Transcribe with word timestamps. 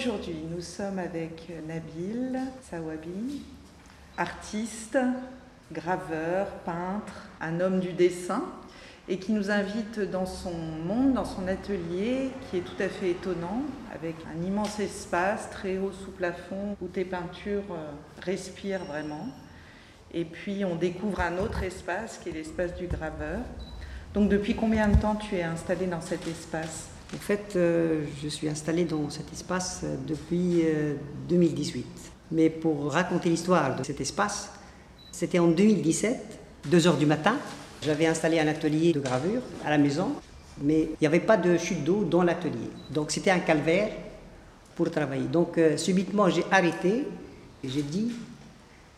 aujourd'hui, 0.00 0.36
nous 0.50 0.62
sommes 0.62 0.98
avec 0.98 1.46
Nabil 1.68 2.40
Sawabi, 2.62 3.42
artiste, 4.16 4.96
graveur, 5.70 6.46
peintre, 6.64 7.28
un 7.38 7.60
homme 7.60 7.80
du 7.80 7.92
dessin, 7.92 8.44
et 9.10 9.18
qui 9.18 9.32
nous 9.32 9.50
invite 9.50 10.00
dans 10.00 10.24
son 10.24 10.54
monde, 10.54 11.12
dans 11.12 11.26
son 11.26 11.46
atelier, 11.46 12.30
qui 12.48 12.56
est 12.56 12.60
tout 12.62 12.82
à 12.82 12.88
fait 12.88 13.10
étonnant, 13.10 13.60
avec 13.94 14.14
un 14.34 14.42
immense 14.42 14.80
espace 14.80 15.50
très 15.50 15.76
haut 15.76 15.92
sous 15.92 16.12
plafond, 16.12 16.76
où 16.80 16.88
tes 16.88 17.04
peintures 17.04 17.70
euh, 17.70 17.90
respirent 18.22 18.84
vraiment. 18.86 19.28
Et 20.14 20.24
puis 20.24 20.64
on 20.64 20.76
découvre 20.76 21.20
un 21.20 21.36
autre 21.36 21.62
espace, 21.62 22.16
qui 22.22 22.30
est 22.30 22.32
l'espace 22.32 22.74
du 22.74 22.86
graveur. 22.86 23.40
Donc 24.14 24.30
depuis 24.30 24.56
combien 24.56 24.88
de 24.88 24.96
temps 24.96 25.16
tu 25.16 25.36
es 25.36 25.42
installé 25.42 25.84
dans 25.84 26.00
cet 26.00 26.26
espace? 26.26 26.89
En 27.14 27.18
fait, 27.18 27.54
euh, 27.56 28.04
je 28.22 28.28
suis 28.28 28.48
installé 28.48 28.84
dans 28.84 29.10
cet 29.10 29.32
espace 29.32 29.80
euh, 29.84 29.96
depuis 30.06 30.62
2018. 31.28 31.86
Mais 32.32 32.48
pour 32.48 32.92
raconter 32.92 33.28
l'histoire 33.28 33.74
de 33.74 33.82
cet 33.82 34.00
espace, 34.00 34.50
c'était 35.10 35.38
en 35.38 35.48
2017, 35.48 36.18
2 36.66 36.86
heures 36.86 36.96
du 36.96 37.06
matin. 37.06 37.36
J'avais 37.82 38.06
installé 38.06 38.38
un 38.38 38.46
atelier 38.46 38.92
de 38.92 39.00
gravure 39.00 39.42
à 39.64 39.70
la 39.70 39.78
maison, 39.78 40.12
mais 40.62 40.82
il 40.82 40.96
n'y 41.00 41.06
avait 41.06 41.20
pas 41.20 41.36
de 41.36 41.56
chute 41.56 41.82
d'eau 41.82 42.04
dans 42.04 42.22
l'atelier. 42.22 42.70
Donc 42.90 43.10
c'était 43.10 43.30
un 43.30 43.40
calvaire 43.40 43.90
pour 44.76 44.90
travailler. 44.90 45.26
Donc 45.26 45.58
euh, 45.58 45.76
subitement, 45.76 46.28
j'ai 46.28 46.44
arrêté 46.50 47.06
et 47.64 47.68
j'ai 47.68 47.82
dit 47.82 48.12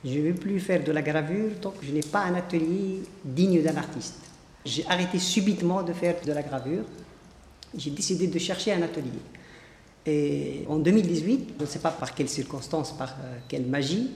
je 0.05 0.19
ne 0.19 0.23
vais 0.25 0.33
plus 0.33 0.59
faire 0.59 0.83
de 0.83 0.91
la 0.91 1.01
gravure 1.01 1.51
tant 1.61 1.71
que 1.71 1.87
je 1.87 1.93
n'ai 1.93 2.03
pas 2.03 2.23
un 2.25 2.35
atelier 2.35 3.03
digne 3.25 3.63
d'un 3.63 3.77
artiste. 3.77 4.19
J'ai 4.65 4.85
arrêté 4.89 5.19
subitement 5.19 5.83
de 5.83 5.93
faire 5.93 6.17
de 6.25 6.33
la 6.33 6.43
gravure. 6.43 6.85
J'ai 7.77 7.91
décidé 7.91 8.27
de 8.27 8.39
chercher 8.39 8.73
un 8.73 8.83
atelier. 8.83 9.21
Et 10.05 10.65
en 10.69 10.79
2018, 10.79 11.55
je 11.59 11.65
ne 11.65 11.69
sais 11.69 11.79
pas 11.79 11.91
par 11.91 12.15
quelles 12.15 12.29
circonstances, 12.29 12.93
par 12.97 13.11
euh, 13.11 13.39
quelle 13.49 13.67
magie, 13.67 14.11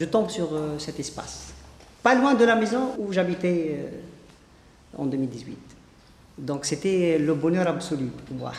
je 0.00 0.06
tombe 0.06 0.30
sur 0.30 0.52
euh, 0.52 0.78
cet 0.78 0.98
espace. 0.98 1.52
Pas 2.02 2.14
loin 2.14 2.34
de 2.34 2.44
la 2.44 2.56
maison 2.56 2.94
où 2.98 3.12
j'habitais 3.12 3.76
euh, 3.78 5.00
en 5.00 5.06
2018. 5.06 5.58
Donc 6.38 6.64
c'était 6.64 7.18
le 7.18 7.34
bonheur 7.34 7.68
absolu 7.68 8.06
pour 8.26 8.36
moi. 8.36 8.52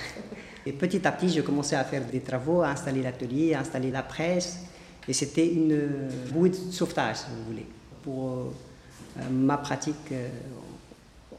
Et 0.66 0.72
petit 0.72 1.06
à 1.06 1.12
petit, 1.12 1.28
j'ai 1.30 1.44
commencé 1.44 1.76
à 1.76 1.84
faire 1.84 2.06
des 2.06 2.22
travaux, 2.22 2.62
à 2.62 2.70
installer 2.70 3.02
l'atelier, 3.02 3.56
à 3.56 3.62
installer 3.62 3.92
la 3.92 4.04
presse. 4.04 4.60
Et 5.08 5.12
c'était 5.12 5.48
une 5.48 6.08
bouée 6.32 6.50
de 6.50 6.56
sauvetage, 6.56 7.18
si 7.18 7.26
vous 7.36 7.44
voulez, 7.52 7.66
pour 8.04 8.54
ma 9.30 9.58
pratique 9.58 10.14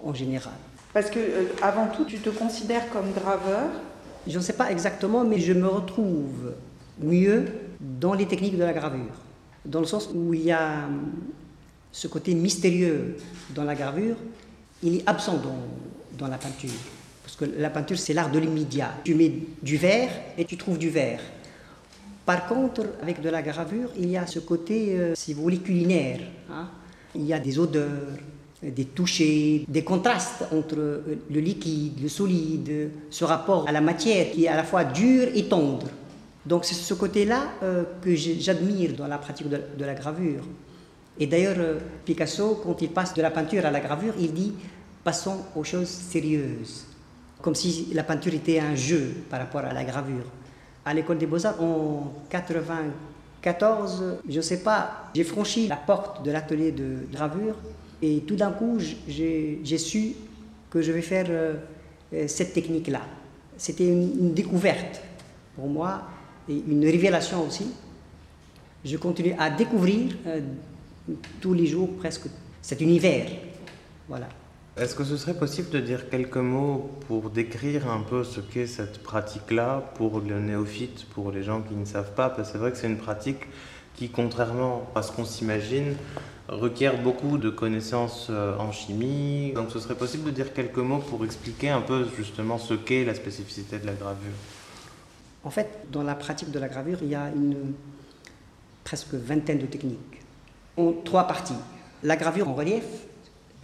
en 0.02 0.12
général. 0.12 0.52
Parce 0.94 1.10
que 1.10 1.18
avant 1.60 1.88
tout, 1.88 2.04
tu 2.04 2.18
te 2.18 2.30
considères 2.30 2.88
comme 2.88 3.12
graveur 3.12 3.68
Je 4.26 4.38
ne 4.38 4.42
sais 4.42 4.54
pas 4.54 4.70
exactement, 4.70 5.24
mais 5.24 5.38
je 5.38 5.52
me 5.52 5.66
retrouve 5.66 6.54
mieux 7.02 7.46
dans 7.80 8.14
les 8.14 8.26
techniques 8.26 8.56
de 8.56 8.64
la 8.64 8.72
gravure 8.72 9.12
dans 9.64 9.80
le 9.80 9.86
sens 9.86 10.10
où 10.14 10.34
il 10.34 10.42
y 10.42 10.52
a 10.52 10.86
hum, 10.86 11.12
ce 11.92 12.08
côté 12.08 12.34
mystérieux 12.34 13.16
dans 13.54 13.64
la 13.64 13.74
gravure, 13.74 14.16
il 14.82 14.96
est 14.96 15.08
absent 15.08 15.38
dans, 15.38 16.18
dans 16.18 16.28
la 16.28 16.38
peinture. 16.38 16.70
Parce 17.22 17.36
que 17.36 17.44
la 17.44 17.70
peinture, 17.70 17.98
c'est 17.98 18.12
l'art 18.12 18.30
de 18.30 18.38
l'immédiat. 18.38 18.92
Tu 19.04 19.14
mets 19.14 19.32
du 19.62 19.76
vert 19.76 20.10
et 20.36 20.44
tu 20.44 20.56
trouves 20.56 20.78
du 20.78 20.90
vert. 20.90 21.20
Par 22.26 22.46
contre, 22.46 22.82
avec 23.02 23.20
de 23.20 23.30
la 23.30 23.42
gravure, 23.42 23.90
il 23.96 24.10
y 24.10 24.16
a 24.16 24.26
ce 24.26 24.38
côté, 24.38 24.98
euh, 24.98 25.14
si 25.14 25.34
vous 25.34 25.42
voulez, 25.42 25.58
culinaire. 25.58 26.20
Hein. 26.50 26.68
Il 27.14 27.24
y 27.24 27.32
a 27.32 27.38
des 27.38 27.58
odeurs, 27.58 28.18
des 28.70 28.86
touchés, 28.86 29.64
des 29.68 29.84
contrastes 29.84 30.44
entre 30.52 30.78
euh, 30.78 31.18
le 31.30 31.40
liquide, 31.40 32.00
le 32.02 32.08
solide, 32.08 32.90
ce 33.10 33.24
rapport 33.24 33.68
à 33.68 33.72
la 33.72 33.80
matière 33.80 34.30
qui 34.30 34.44
est 34.44 34.48
à 34.48 34.56
la 34.56 34.64
fois 34.64 34.84
dur 34.84 35.28
et 35.34 35.44
tendre. 35.44 35.86
Donc 36.46 36.64
c'est 36.64 36.74
ce 36.74 36.94
côté-là 36.94 37.42
euh, 37.62 37.84
que 38.02 38.14
j'admire 38.14 38.94
dans 38.96 39.06
la 39.06 39.18
pratique 39.18 39.48
de, 39.48 39.84
la 39.84 39.94
gravure. 39.94 40.44
Et 41.18 41.26
d'ailleurs, 41.26 41.56
euh, 41.58 41.78
Picasso, 42.04 42.60
quand 42.62 42.80
il 42.82 42.90
passe 42.90 43.14
de 43.14 43.22
la 43.22 43.30
peinture 43.30 43.64
à 43.64 43.70
la 43.70 43.80
gravure, 43.80 44.14
il 44.18 44.32
dit 44.32 44.52
passons 45.02 45.38
aux 45.54 45.64
choses 45.64 45.88
sérieuses, 45.88 46.86
comme 47.40 47.54
si 47.54 47.88
la 47.92 48.02
peinture 48.02 48.34
était 48.34 48.58
un 48.58 48.74
jeu 48.74 49.12
par 49.30 49.40
rapport 49.40 49.62
à 49.62 49.72
la 49.72 49.84
gravure. 49.84 50.24
À 50.84 50.92
l'école 50.92 51.18
des 51.18 51.26
beaux-arts, 51.26 51.62
en 51.62 52.12
94, 52.28 54.18
je 54.28 54.36
ne 54.36 54.42
sais 54.42 54.62
pas, 54.62 55.10
j'ai 55.14 55.24
franchi 55.24 55.66
la 55.66 55.76
porte 55.76 56.22
de 56.24 56.30
l'atelier 56.30 56.72
de 56.72 57.06
gravure 57.10 57.54
et 58.04 58.20
tout 58.20 58.36
d'un 58.36 58.50
coup, 58.50 58.78
j'ai 59.08 59.78
su 59.78 60.12
que 60.68 60.82
je 60.82 60.92
vais 60.92 61.02
faire 61.02 61.26
euh, 61.30 61.54
cette 62.26 62.52
technique-là. 62.52 63.00
C'était 63.56 63.88
une 63.88 64.34
découverte 64.34 65.00
pour 65.56 65.68
moi 65.68 66.02
et 66.48 66.62
une 66.68 66.84
révélation 66.84 67.46
aussi. 67.46 67.66
Je 68.84 68.96
continue 68.98 69.34
à 69.38 69.48
découvrir 69.48 70.12
euh, 70.26 70.40
tous 71.40 71.54
les 71.54 71.66
jours 71.66 71.96
presque 71.96 72.26
cet 72.60 72.82
univers. 72.82 73.26
Voilà. 74.08 74.28
Est-ce 74.76 74.94
que 74.94 75.04
ce 75.04 75.16
serait 75.16 75.38
possible 75.38 75.70
de 75.70 75.80
dire 75.80 76.10
quelques 76.10 76.36
mots 76.36 76.90
pour 77.06 77.30
décrire 77.30 77.88
un 77.90 78.00
peu 78.00 78.24
ce 78.24 78.40
qu'est 78.40 78.66
cette 78.66 79.02
pratique-là 79.02 79.92
pour 79.94 80.20
le 80.20 80.40
néophyte, 80.40 81.06
pour 81.14 81.30
les 81.30 81.42
gens 81.42 81.62
qui 81.62 81.74
ne 81.74 81.84
savent 81.84 82.12
pas? 82.14 82.28
Parce 82.28 82.48
que 82.48 82.52
c'est 82.52 82.58
vrai 82.58 82.72
que 82.72 82.76
c'est 82.76 82.88
une 82.88 82.98
pratique 82.98 83.44
qui, 83.96 84.08
contrairement 84.08 84.86
à 84.94 85.02
ce 85.02 85.12
qu'on 85.12 85.24
s'imagine, 85.24 85.96
requiert 86.48 87.00
beaucoup 87.00 87.38
de 87.38 87.50
connaissances 87.50 88.28
euh, 88.30 88.56
en 88.58 88.72
chimie. 88.72 89.52
Donc 89.54 89.70
ce 89.70 89.78
serait 89.80 89.94
possible 89.94 90.24
de 90.24 90.30
dire 90.30 90.52
quelques 90.52 90.78
mots 90.78 90.98
pour 90.98 91.24
expliquer 91.24 91.70
un 91.70 91.80
peu 91.80 92.06
justement 92.16 92.58
ce 92.58 92.74
qu'est 92.74 93.04
la 93.04 93.14
spécificité 93.14 93.78
de 93.78 93.86
la 93.86 93.94
gravure? 93.94 94.32
En 95.42 95.50
fait, 95.50 95.86
dans 95.90 96.02
la 96.02 96.14
pratique 96.14 96.50
de 96.50 96.58
la 96.58 96.68
gravure, 96.68 96.98
il 97.02 97.08
y 97.08 97.14
a 97.14 97.28
une 97.28 97.74
presque 98.82 99.14
vingtaine 99.14 99.58
de 99.58 99.66
techniques. 99.66 100.20
En 100.76 100.92
trois 100.92 101.26
parties. 101.26 101.54
La 102.02 102.16
gravure 102.16 102.48
en 102.48 102.54
relief 102.54 102.84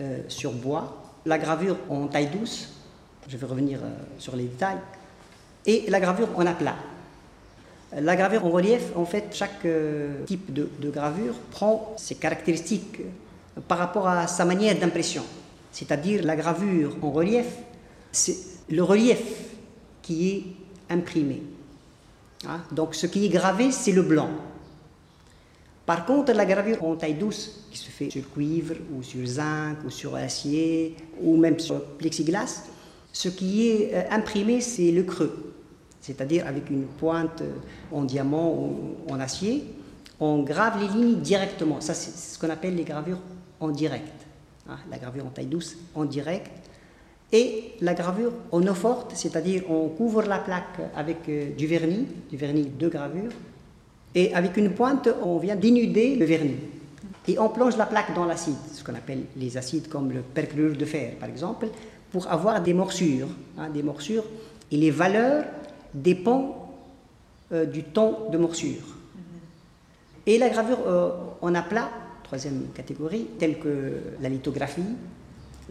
euh, 0.00 0.20
sur 0.28 0.52
bois, 0.52 1.02
la 1.26 1.38
gravure 1.38 1.76
en 1.88 2.06
taille 2.06 2.28
douce, 2.28 2.72
je 3.28 3.36
vais 3.36 3.46
revenir 3.46 3.80
euh, 3.82 3.88
sur 4.18 4.36
les 4.36 4.44
détails, 4.44 4.78
et 5.66 5.84
la 5.88 6.00
gravure 6.00 6.28
en 6.36 6.46
aplat. 6.46 6.76
La 7.96 8.14
gravure 8.14 8.44
en 8.44 8.50
relief, 8.50 8.82
en 8.94 9.04
fait, 9.04 9.24
chaque 9.32 9.64
euh, 9.64 10.24
type 10.24 10.52
de, 10.52 10.90
gravure 10.90 11.34
prend 11.50 11.94
ses 11.96 12.14
caractéristiques 12.14 13.00
par 13.66 13.78
rapport 13.78 14.06
à 14.06 14.28
sa 14.28 14.44
manière 14.44 14.78
d'impression. 14.78 15.24
C'est-à-dire 15.72 16.24
la 16.24 16.36
gravure 16.36 16.96
en 17.02 17.10
relief, 17.10 17.46
c'est 18.12 18.36
le 18.68 18.82
relief 18.84 19.22
qui 20.02 20.30
est 20.30 20.44
imprimé. 20.92 21.42
Hein? 22.46 22.60
Donc 22.70 22.94
ce 22.94 23.06
qui 23.06 23.26
est 23.26 23.28
gravé, 23.28 23.72
c'est 23.72 23.92
le 23.92 24.02
blanc. 24.02 24.30
Par 25.84 26.06
contre, 26.06 26.32
la 26.32 26.46
gravure 26.46 26.84
en 26.84 26.94
taille 26.94 27.14
douce, 27.14 27.66
qui 27.72 27.78
se 27.78 27.90
fait 27.90 28.10
sur 28.10 28.30
cuivre 28.32 28.76
ou 28.94 29.02
sur 29.02 29.26
zinc 29.26 29.78
ou 29.84 29.90
sur 29.90 30.14
acier 30.14 30.94
ou 31.20 31.36
même 31.36 31.58
sur 31.58 31.84
plexiglas, 31.84 32.66
ce 33.12 33.28
qui 33.28 33.68
est 33.68 33.90
euh, 33.94 34.02
imprimé, 34.10 34.60
c'est 34.60 34.92
le 34.92 35.02
creux, 35.02 35.49
c'est-à-dire 36.00 36.46
avec 36.46 36.70
une 36.70 36.84
pointe 36.84 37.42
en 37.92 38.04
diamant 38.04 38.52
ou 38.52 39.12
en 39.12 39.20
acier, 39.20 39.64
on 40.18 40.42
grave 40.42 40.80
les 40.80 40.88
lignes 40.88 41.20
directement. 41.20 41.80
Ça, 41.80 41.94
c'est 41.94 42.16
ce 42.16 42.38
qu'on 42.38 42.50
appelle 42.50 42.74
les 42.74 42.84
gravures 42.84 43.20
en 43.58 43.68
direct. 43.68 44.12
Hein? 44.68 44.76
La 44.90 44.98
gravure 44.98 45.26
en 45.26 45.30
taille 45.30 45.46
douce 45.46 45.76
en 45.94 46.04
direct, 46.04 46.50
et 47.32 47.74
la 47.80 47.94
gravure 47.94 48.32
en 48.50 48.66
eau 48.66 48.74
forte, 48.74 49.12
c'est-à-dire 49.14 49.62
on 49.70 49.88
couvre 49.88 50.22
la 50.22 50.38
plaque 50.38 50.80
avec 50.96 51.28
euh, 51.28 51.54
du 51.54 51.66
vernis, 51.66 52.06
du 52.28 52.36
vernis 52.36 52.70
de 52.76 52.88
gravure, 52.88 53.30
et 54.14 54.34
avec 54.34 54.56
une 54.56 54.72
pointe, 54.72 55.08
on 55.22 55.38
vient 55.38 55.54
dénuder 55.54 56.16
le 56.16 56.24
vernis. 56.24 56.56
Et 57.28 57.38
on 57.38 57.48
plonge 57.48 57.76
la 57.76 57.86
plaque 57.86 58.12
dans 58.14 58.24
l'acide, 58.24 58.56
ce 58.72 58.82
qu'on 58.82 58.94
appelle 58.94 59.24
les 59.36 59.56
acides 59.56 59.88
comme 59.88 60.10
le 60.10 60.22
perchlorure 60.22 60.76
de 60.76 60.84
fer, 60.84 61.14
par 61.20 61.28
exemple, 61.28 61.68
pour 62.10 62.26
avoir 62.26 62.60
des 62.60 62.74
morsures. 62.74 63.28
Hein, 63.56 63.70
des 63.70 63.84
morsures 63.84 64.24
et 64.72 64.76
les 64.76 64.90
valeurs 64.90 65.44
dépendent 65.94 66.54
euh, 67.52 67.66
du 67.66 67.84
ton 67.84 68.30
de 68.30 68.38
morsure. 68.38 68.96
Et 70.26 70.38
la 70.38 70.48
gravure 70.48 70.78
euh, 70.86 71.10
en 71.40 71.54
aplat, 71.54 71.90
troisième 72.22 72.68
catégorie, 72.74 73.26
telle 73.38 73.58
que 73.58 73.94
la 74.20 74.28
lithographie, 74.28 74.96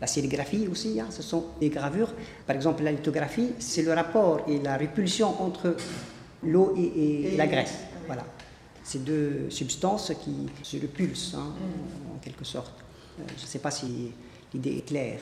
la 0.02 0.08
sérigraphie 0.08 0.68
aussi, 0.68 1.00
hein, 1.00 1.08
ce 1.10 1.22
sont 1.22 1.46
des 1.60 1.70
gravures. 1.70 2.12
Par 2.48 2.56
exemple, 2.56 2.84
la 2.84 2.92
lithographie, 2.92 3.52
c'est 3.60 3.84
le 3.84 3.94
rapport 3.94 4.42
et 4.48 4.60
la 4.60 4.78
répulsion 4.78 5.42
entre 5.42 5.76
l'eau 6.44 6.74
et, 6.78 7.36
la 7.38 7.48
graisse. 7.48 7.76
Voilà. 8.08 8.26
Ces 8.84 9.00
deux 9.00 9.50
substances 9.50 10.12
qui 10.24 10.48
se 10.64 10.78
repulsent, 10.78 11.36
hein, 11.36 11.54
en 12.16 12.18
quelque 12.20 12.44
sorte. 12.46 12.74
Euh, 13.20 13.24
je 13.38 13.44
ne 13.44 13.48
sais 13.48 13.60
pas 13.60 13.72
si 13.72 14.12
l'idée 14.54 14.78
est 14.78 14.88
claire. 14.88 15.20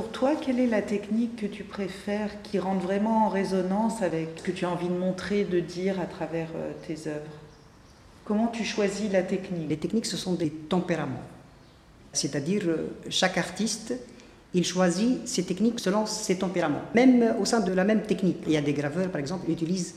Pour 0.00 0.12
toi, 0.12 0.32
quelle 0.34 0.58
est 0.58 0.66
la 0.66 0.80
technique 0.80 1.36
que 1.36 1.44
tu 1.44 1.62
préfères 1.62 2.30
qui 2.42 2.58
rentre 2.58 2.80
vraiment 2.80 3.26
en 3.26 3.28
résonance 3.28 4.00
avec 4.00 4.30
ce 4.36 4.42
que 4.42 4.50
tu 4.50 4.64
as 4.64 4.70
envie 4.70 4.88
de 4.88 4.94
montrer, 4.94 5.44
de 5.44 5.60
dire 5.60 6.00
à 6.00 6.06
travers 6.06 6.48
euh, 6.56 6.72
tes 6.86 7.06
œuvres? 7.06 7.36
Comment 8.24 8.46
tu 8.46 8.64
choisis 8.64 9.12
la 9.12 9.22
technique? 9.22 9.68
Les 9.68 9.76
techniques, 9.76 10.06
ce 10.06 10.16
sont 10.16 10.32
des 10.32 10.48
tempéraments. 10.48 11.20
C'est-à-dire, 12.14 12.62
euh, 12.64 12.96
chaque 13.10 13.36
artiste, 13.36 13.92
il 14.54 14.64
choisit 14.64 15.28
ses 15.28 15.44
techniques 15.44 15.78
selon 15.78 16.06
ses 16.06 16.38
tempéraments. 16.38 16.80
Même 16.94 17.34
au 17.38 17.44
sein 17.44 17.60
de 17.60 17.72
la 17.74 17.84
même 17.84 18.00
technique. 18.00 18.38
Il 18.46 18.54
y 18.54 18.56
a 18.56 18.62
des 18.62 18.72
graveurs, 18.72 19.10
par 19.10 19.20
exemple, 19.20 19.44
qui 19.44 19.52
utilisent 19.52 19.96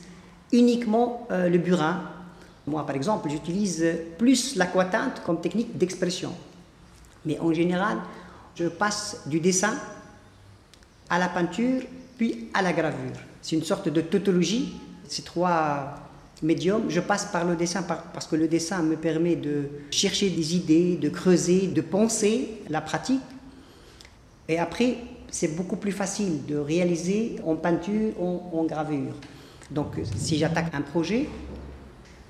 uniquement 0.52 1.26
euh, 1.30 1.48
le 1.48 1.56
burin. 1.56 2.02
Moi, 2.66 2.84
par 2.84 2.94
exemple, 2.94 3.30
j'utilise 3.30 3.82
plus 4.18 4.54
l'aquatinte 4.56 5.22
comme 5.24 5.40
technique 5.40 5.78
d'expression. 5.78 6.34
Mais 7.24 7.38
en 7.40 7.54
général, 7.54 7.96
je 8.54 8.68
passe 8.68 9.22
du 9.24 9.40
dessin 9.40 9.72
à 11.14 11.18
la 11.18 11.28
peinture, 11.28 11.80
puis 12.18 12.48
à 12.54 12.60
la 12.60 12.72
gravure. 12.72 13.16
C'est 13.40 13.54
une 13.54 13.62
sorte 13.62 13.88
de 13.88 14.00
tautologie. 14.00 14.72
Ces 15.06 15.22
trois 15.22 15.94
médiums, 16.42 16.86
je 16.88 16.98
passe 16.98 17.26
par 17.26 17.44
le 17.44 17.54
dessin 17.54 17.82
parce 17.82 18.26
que 18.26 18.34
le 18.34 18.48
dessin 18.48 18.82
me 18.82 18.96
permet 18.96 19.36
de 19.36 19.68
chercher 19.92 20.28
des 20.28 20.56
idées, 20.56 20.96
de 20.96 21.08
creuser, 21.08 21.68
de 21.68 21.80
penser 21.80 22.62
la 22.68 22.80
pratique. 22.80 23.20
Et 24.48 24.58
après, 24.58 24.96
c'est 25.30 25.54
beaucoup 25.54 25.76
plus 25.76 25.92
facile 25.92 26.44
de 26.46 26.56
réaliser 26.56 27.36
en 27.46 27.54
peinture, 27.54 28.12
en, 28.20 28.50
en 28.52 28.64
gravure. 28.64 29.14
Donc, 29.70 29.92
si 30.16 30.36
j'attaque 30.36 30.74
un 30.74 30.82
projet, 30.82 31.28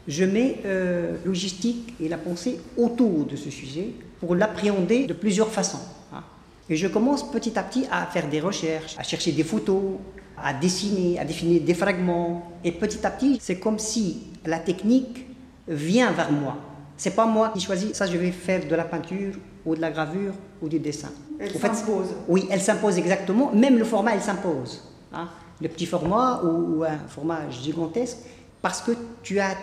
je 0.07 0.25
mets 0.25 0.61
euh, 0.67 1.17
logistique 1.25 1.95
et 2.03 2.09
la 2.09 2.19
pensée 2.19 2.61
autour 2.77 3.25
de 3.25 3.37
ce 3.37 3.49
sujet 3.49 3.93
pour 4.21 4.35
l'appréhender 4.35 5.07
de 5.07 5.15
plusieurs 5.15 5.49
façons. 5.49 5.81
Hein. 6.13 6.23
Et 6.69 6.77
je 6.77 6.89
commence 6.89 7.31
petit 7.31 7.59
à 7.59 7.63
petit 7.63 7.87
à 7.91 8.07
faire 8.07 8.29
des 8.29 8.41
recherches, 8.41 8.97
à 8.99 9.03
chercher 9.03 9.33
des 9.33 9.45
photos, 9.45 9.99
à 10.37 10.55
dessiner, 10.55 11.19
à 11.19 11.25
définir 11.25 11.63
des 11.63 11.75
fragments. 11.75 12.53
Et 12.65 12.73
petit 12.73 13.05
à 13.07 13.11
petit, 13.11 13.39
c'est 13.41 13.59
comme 13.59 13.79
si 13.79 14.25
la 14.45 14.59
technique 14.59 15.27
vient 15.69 16.11
vers 16.13 16.33
moi. 16.33 16.57
C'est 16.97 17.15
pas 17.15 17.27
moi 17.27 17.51
qui 17.51 17.61
choisis, 17.61 17.93
ça 17.93 18.07
je 18.07 18.17
vais 18.17 18.31
faire 18.31 18.67
de 18.67 18.75
la 18.75 18.85
peinture 18.85 19.35
ou 19.67 19.75
de 19.75 19.81
la 19.81 19.91
gravure 19.91 20.35
ou 20.63 20.69
du 20.69 20.79
dessin. 20.79 21.11
Elle 21.39 21.53
s'impose. 21.53 22.15
Oui, 22.29 22.47
elle 22.51 22.61
s'impose 22.61 22.99
exactement. 22.99 23.53
Même 23.53 23.79
le 23.79 23.85
format, 23.85 24.15
elle 24.15 24.23
s'impose. 24.23 24.83
Hein. 25.13 25.29
Le 25.61 25.69
petit 25.69 25.87
format 25.87 26.43
ou 26.43 26.85
un 26.85 26.99
format 27.09 27.49
gigantesque, 27.51 28.19
parce 28.63 28.81
que 28.81 28.93
tu 29.23 29.41
as 29.41 29.57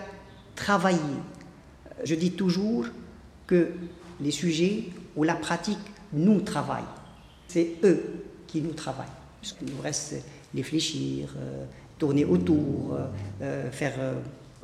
travailler. 0.55 0.99
Je 2.03 2.15
dis 2.15 2.31
toujours 2.31 2.85
que 3.47 3.71
les 4.19 4.31
sujets 4.31 4.85
ou 5.15 5.23
la 5.23 5.35
pratique 5.35 5.79
nous 6.13 6.41
travaillent. 6.41 6.83
C'est 7.47 7.75
eux 7.83 8.25
qui 8.47 8.61
nous 8.61 8.73
travaillent. 8.73 9.07
Puisqu'il 9.41 9.73
nous 9.73 9.81
reste 9.81 10.15
réfléchir, 10.55 11.33
euh, 11.37 11.65
tourner 11.97 12.25
autour, 12.25 12.93
euh, 12.93 13.05
euh, 13.41 13.71
faire 13.71 13.93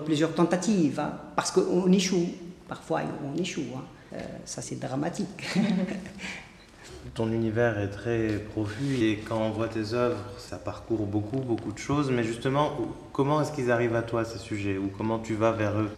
plusieurs 0.03 0.33
tentatives, 0.33 0.99
hein, 0.99 1.13
parce 1.35 1.51
qu'on 1.51 1.91
échoue. 1.91 2.27
Parfois, 2.67 3.01
on 3.23 3.37
échoue. 3.37 3.63
Hein. 3.75 4.17
ça, 4.45 4.61
c'est 4.61 4.79
dramatique. 4.79 5.47
Ton 7.13 7.31
univers 7.31 7.79
est 7.79 7.89
très 7.89 8.39
profus 8.51 9.01
et 9.01 9.17
quand 9.17 9.39
on 9.39 9.51
voit 9.51 9.69
tes 9.69 9.93
œuvres, 9.93 10.19
ça 10.37 10.57
parcourt 10.57 11.05
beaucoup, 11.05 11.39
beaucoup 11.39 11.71
de 11.71 11.77
choses. 11.77 12.11
Mais 12.11 12.23
justement, 12.23 12.73
comment 13.13 13.41
est-ce 13.41 13.53
qu'ils 13.53 13.71
arrivent 13.71 13.95
à 13.95 14.01
toi, 14.01 14.25
ces 14.25 14.39
sujets? 14.39 14.77
Ou 14.77 14.89
comment 14.97 15.19
tu 15.19 15.35
vas 15.35 15.53
vers 15.53 15.79
eux? 15.79 15.89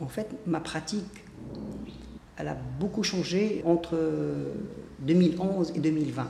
En 0.00 0.08
fait, 0.08 0.28
ma 0.46 0.60
pratique, 0.60 1.22
elle 2.38 2.48
a 2.48 2.56
beaucoup 2.80 3.02
changé 3.02 3.62
entre 3.66 3.98
2011 5.04 5.72
et 5.74 5.80
2020. 5.80 6.26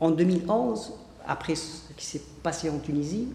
En 0.00 0.10
2011, 0.10 0.92
après 1.26 1.54
ce 1.54 1.92
qui 1.96 2.04
s'est 2.04 2.22
passé 2.42 2.68
en 2.70 2.78
Tunisie, 2.78 3.28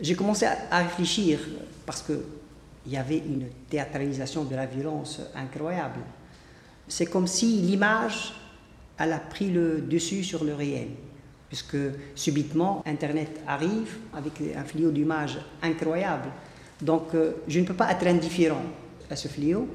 j'ai 0.00 0.14
commencé 0.14 0.46
à 0.46 0.78
réfléchir 0.78 1.38
parce 1.86 2.02
qu'il 2.02 2.92
y 2.92 2.96
avait 2.96 3.18
une 3.18 3.46
théâtralisation 3.70 4.44
de 4.44 4.54
la 4.54 4.66
violence 4.66 5.20
incroyable. 5.34 6.00
C'est 6.88 7.06
comme 7.06 7.26
si 7.26 7.46
l'image 7.46 8.34
elle 8.98 9.12
a 9.12 9.18
pris 9.18 9.50
le 9.50 9.80
dessus 9.80 10.22
sur 10.22 10.44
le 10.44 10.54
réel, 10.54 10.88
puisque 11.48 11.76
subitement, 12.14 12.82
Internet 12.86 13.40
arrive 13.46 13.96
avec 14.14 14.34
un 14.56 14.64
fléau 14.64 14.90
d'image 14.90 15.38
incroyable. 15.62 16.28
Donc, 16.80 17.14
euh, 17.14 17.32
je 17.48 17.60
ne 17.60 17.64
peux 17.64 17.74
pas 17.74 17.90
être 17.90 18.06
indifférent 18.06 18.62
à 19.10 19.16
ce 19.16 19.28
fléau. 19.28 19.66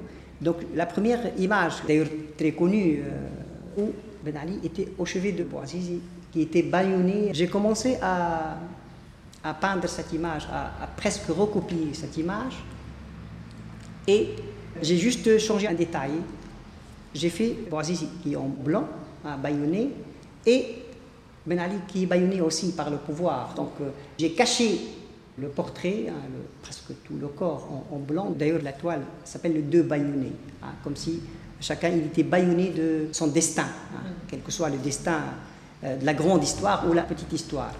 Donc, 0.42 0.58
la 0.76 0.86
première 0.86 1.38
image, 1.38 1.74
d'ailleurs 1.88 2.08
très 2.38 2.52
connue, 2.52 3.02
euh, 3.04 3.82
où 3.82 3.92
Ben 4.28 4.36
Ali 4.36 4.60
était 4.62 4.90
au 4.98 5.06
chevet 5.06 5.32
de 5.32 5.46
Bouazizi, 5.46 6.02
qui 6.34 6.42
était 6.42 6.64
bâillonné. 6.64 7.30
J'ai 7.34 7.48
commencé 7.48 7.98
à, 8.02 8.58
peindre 9.62 9.88
cette 9.88 10.12
image, 10.12 10.46
à, 10.52 10.86
presque 10.98 11.28
recopier 11.28 11.94
cette 11.94 12.18
image, 12.18 12.62
et 14.06 14.30
j'ai 14.82 14.98
juste 14.98 15.38
changé 15.38 15.68
un 15.68 15.74
détail. 15.74 16.12
J'ai 17.14 17.30
fait 17.30 17.56
Bouazizi 17.70 18.10
qui 18.22 18.34
est 18.34 18.36
en 18.36 18.50
blanc, 18.50 18.88
à 19.24 19.38
et 20.46 20.76
Ben 21.46 21.60
Ali 21.60 21.76
qui 21.88 22.04
est 22.04 22.06
bâillonné 22.06 22.42
aussi 22.42 22.74
par 22.74 22.90
le 22.90 22.98
pouvoir. 22.98 23.54
Donc 23.56 23.72
euh, 23.80 23.90
j'ai 24.18 24.34
caché 24.34 24.82
le 25.38 25.48
portrait, 25.48 26.08
hein, 26.10 26.20
presque 26.62 26.92
tout 27.06 27.16
le 27.16 27.28
corps 27.30 27.86
en, 27.92 27.98
blanc. 28.00 28.34
D'ailleurs, 28.38 28.62
la 28.62 28.74
toile 28.74 29.04
s'appelle 29.24 29.54
le 29.54 29.62
deux 29.62 29.84
bâillonnés, 29.84 30.34
hein, 30.62 30.74
comme 30.84 30.98
si 30.98 31.22
chacun 31.60 31.90
il 31.90 32.06
était 32.06 32.24
bâillonné 32.24 32.70
de 32.70 33.08
son 33.12 33.28
destin, 33.28 33.64
hein, 33.64 34.00
mm. 34.04 34.12
quel 34.28 34.42
que 34.42 34.52
soit 34.52 34.70
le 34.70 34.78
destin 34.78 35.20
euh, 35.84 35.98
de 35.98 36.06
la 36.06 36.14
grande 36.14 36.44
histoire 36.44 36.88
ou 36.90 36.94
la 36.94 37.04
petite 37.04 37.32
histoire. 37.34 37.74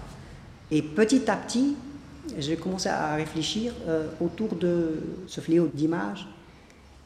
Et 0.70 0.82
petit 0.82 1.30
à 1.30 1.36
petit, 1.36 1.76
j'ai 2.38 2.56
commencé 2.56 2.88
à 2.88 3.14
réfléchir 3.14 3.72
euh, 3.86 4.08
autour 4.20 4.54
de 4.54 5.02
ce 5.26 5.40
fléau 5.40 5.68
d'images. 5.72 6.26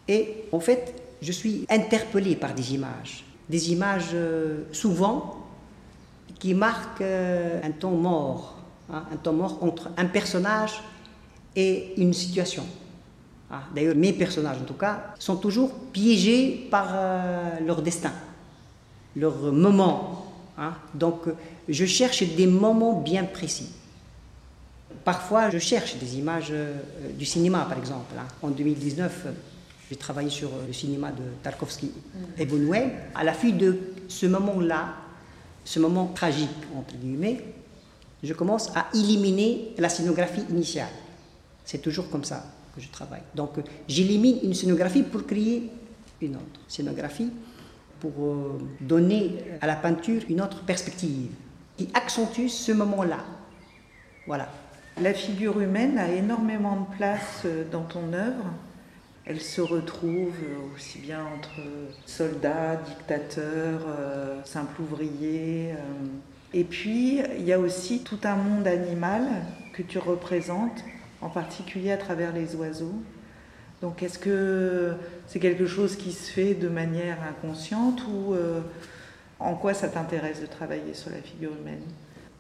Et 0.08 0.44
en 0.50 0.60
fait, 0.60 0.94
je 1.22 1.30
suis 1.30 1.64
interpellé 1.70 2.34
par 2.34 2.54
des 2.54 2.74
images 2.74 3.24
des 3.48 3.70
images 3.70 4.10
euh, 4.14 4.62
souvent 4.72 5.36
qui 6.38 6.54
marquent 6.54 7.02
un 7.02 7.70
temps 7.70 7.90
mort, 7.90 8.56
hein, 8.90 9.04
un 9.12 9.16
temps 9.16 9.32
mort 9.32 9.58
entre 9.62 9.90
un 9.96 10.06
personnage 10.06 10.82
et 11.54 11.92
une 11.98 12.12
situation. 12.12 12.64
Ah, 13.52 13.64
d'ailleurs, 13.74 13.94
mes 13.94 14.14
personnages, 14.14 14.56
en 14.62 14.64
tout 14.64 14.74
cas, 14.74 15.14
sont 15.18 15.36
toujours 15.36 15.72
piégés 15.92 16.66
par 16.70 16.88
euh, 16.94 17.60
leur 17.66 17.82
destin, 17.82 18.12
leur 19.14 19.36
moment. 19.36 20.32
Hein. 20.56 20.72
Donc, 20.94 21.24
je 21.68 21.84
cherche 21.84 22.22
des 22.22 22.46
moments 22.46 22.98
bien 22.98 23.24
précis. 23.24 23.68
Parfois, 25.04 25.50
je 25.50 25.58
cherche 25.58 25.96
des 25.96 26.16
images 26.16 26.52
du 27.18 27.26
cinéma, 27.26 27.66
par 27.68 27.76
exemple. 27.76 28.14
Hein. 28.18 28.26
En 28.40 28.48
2019, 28.48 29.26
j'ai 29.92 29.98
travaillé 29.98 30.30
sur 30.30 30.48
euh, 30.48 30.66
le 30.66 30.72
cinéma 30.72 31.10
de 31.10 31.22
Tarkovsky 31.42 31.90
et 32.38 32.46
Buñuel. 32.46 32.92
À 33.14 33.24
la 33.24 33.34
fin 33.34 33.50
de 33.50 33.78
ce 34.08 34.24
moment-là, 34.24 34.94
ce 35.66 35.78
moment 35.78 36.06
tragique, 36.14 36.48
entre 36.74 36.94
guillemets, 36.94 37.44
je 38.22 38.32
commence 38.32 38.74
à 38.74 38.86
éliminer 38.94 39.74
la 39.76 39.90
scénographie 39.90 40.44
initiale. 40.48 40.88
C'est 41.66 41.82
toujours 41.82 42.08
comme 42.08 42.24
ça 42.24 42.42
que 42.74 42.80
je 42.80 42.88
travaille. 42.88 43.22
Donc, 43.34 43.50
j'élimine 43.88 44.38
une 44.42 44.54
scénographie 44.54 45.02
pour 45.02 45.26
créer 45.26 45.70
une 46.20 46.36
autre 46.36 46.60
scénographie, 46.68 47.30
pour 48.00 48.12
euh, 48.18 48.58
donner 48.80 49.36
à 49.60 49.66
la 49.66 49.76
peinture 49.76 50.22
une 50.28 50.40
autre 50.40 50.64
perspective 50.64 51.30
qui 51.76 51.88
accentue 51.94 52.48
ce 52.48 52.72
moment-là. 52.72 53.18
Voilà. 54.26 54.48
La 55.00 55.14
figure 55.14 55.60
humaine 55.60 55.98
a 55.98 56.10
énormément 56.10 56.76
de 56.76 56.96
place 56.96 57.42
euh, 57.44 57.64
dans 57.70 57.82
ton 57.82 58.12
œuvre. 58.12 58.44
Elle 59.24 59.40
se 59.40 59.60
retrouve 59.60 60.34
aussi 60.74 60.98
bien 60.98 61.24
entre 61.24 61.60
soldats, 62.06 62.76
dictateurs, 62.76 63.86
euh, 63.86 64.40
simples 64.44 64.82
ouvriers. 64.82 65.72
Euh. 65.72 66.06
Et 66.52 66.64
puis, 66.64 67.20
il 67.38 67.44
y 67.44 67.52
a 67.52 67.58
aussi 67.58 68.00
tout 68.00 68.18
un 68.24 68.34
monde 68.34 68.66
animal 68.66 69.22
que 69.72 69.82
tu 69.82 69.98
représentes, 69.98 70.84
en 71.22 71.28
particulier 71.28 71.92
à 71.92 71.96
travers 71.96 72.32
les 72.32 72.54
oiseaux. 72.56 72.94
Donc, 73.80 74.02
est-ce 74.02 74.18
que 74.18 74.92
c'est 75.26 75.40
quelque 75.40 75.66
chose 75.66 75.96
qui 75.96 76.12
se 76.12 76.30
fait 76.30 76.54
de 76.54 76.68
manière 76.68 77.18
inconsciente 77.28 78.02
ou 78.06 78.34
euh, 78.34 78.60
en 79.40 79.54
quoi 79.54 79.74
ça 79.74 79.88
t'intéresse 79.88 80.40
de 80.40 80.46
travailler 80.46 80.94
sur 80.94 81.10
la 81.10 81.18
figure 81.18 81.50
humaine? 81.60 81.82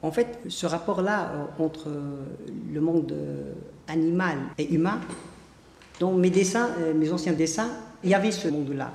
En 0.02 0.10
fait, 0.10 0.38
ce 0.48 0.66
rapport-là 0.66 1.48
entre 1.58 1.88
le 2.72 2.80
monde 2.80 3.14
animal 3.88 4.38
et 4.58 4.72
humain, 4.74 5.00
dans 6.00 6.12
mes 6.12 6.30
dessins, 6.30 6.70
euh, 6.80 6.94
mes 6.94 7.12
anciens 7.12 7.32
dessins, 7.32 7.70
il 8.02 8.10
y 8.10 8.14
avait 8.14 8.32
ce 8.32 8.48
monde-là. 8.48 8.90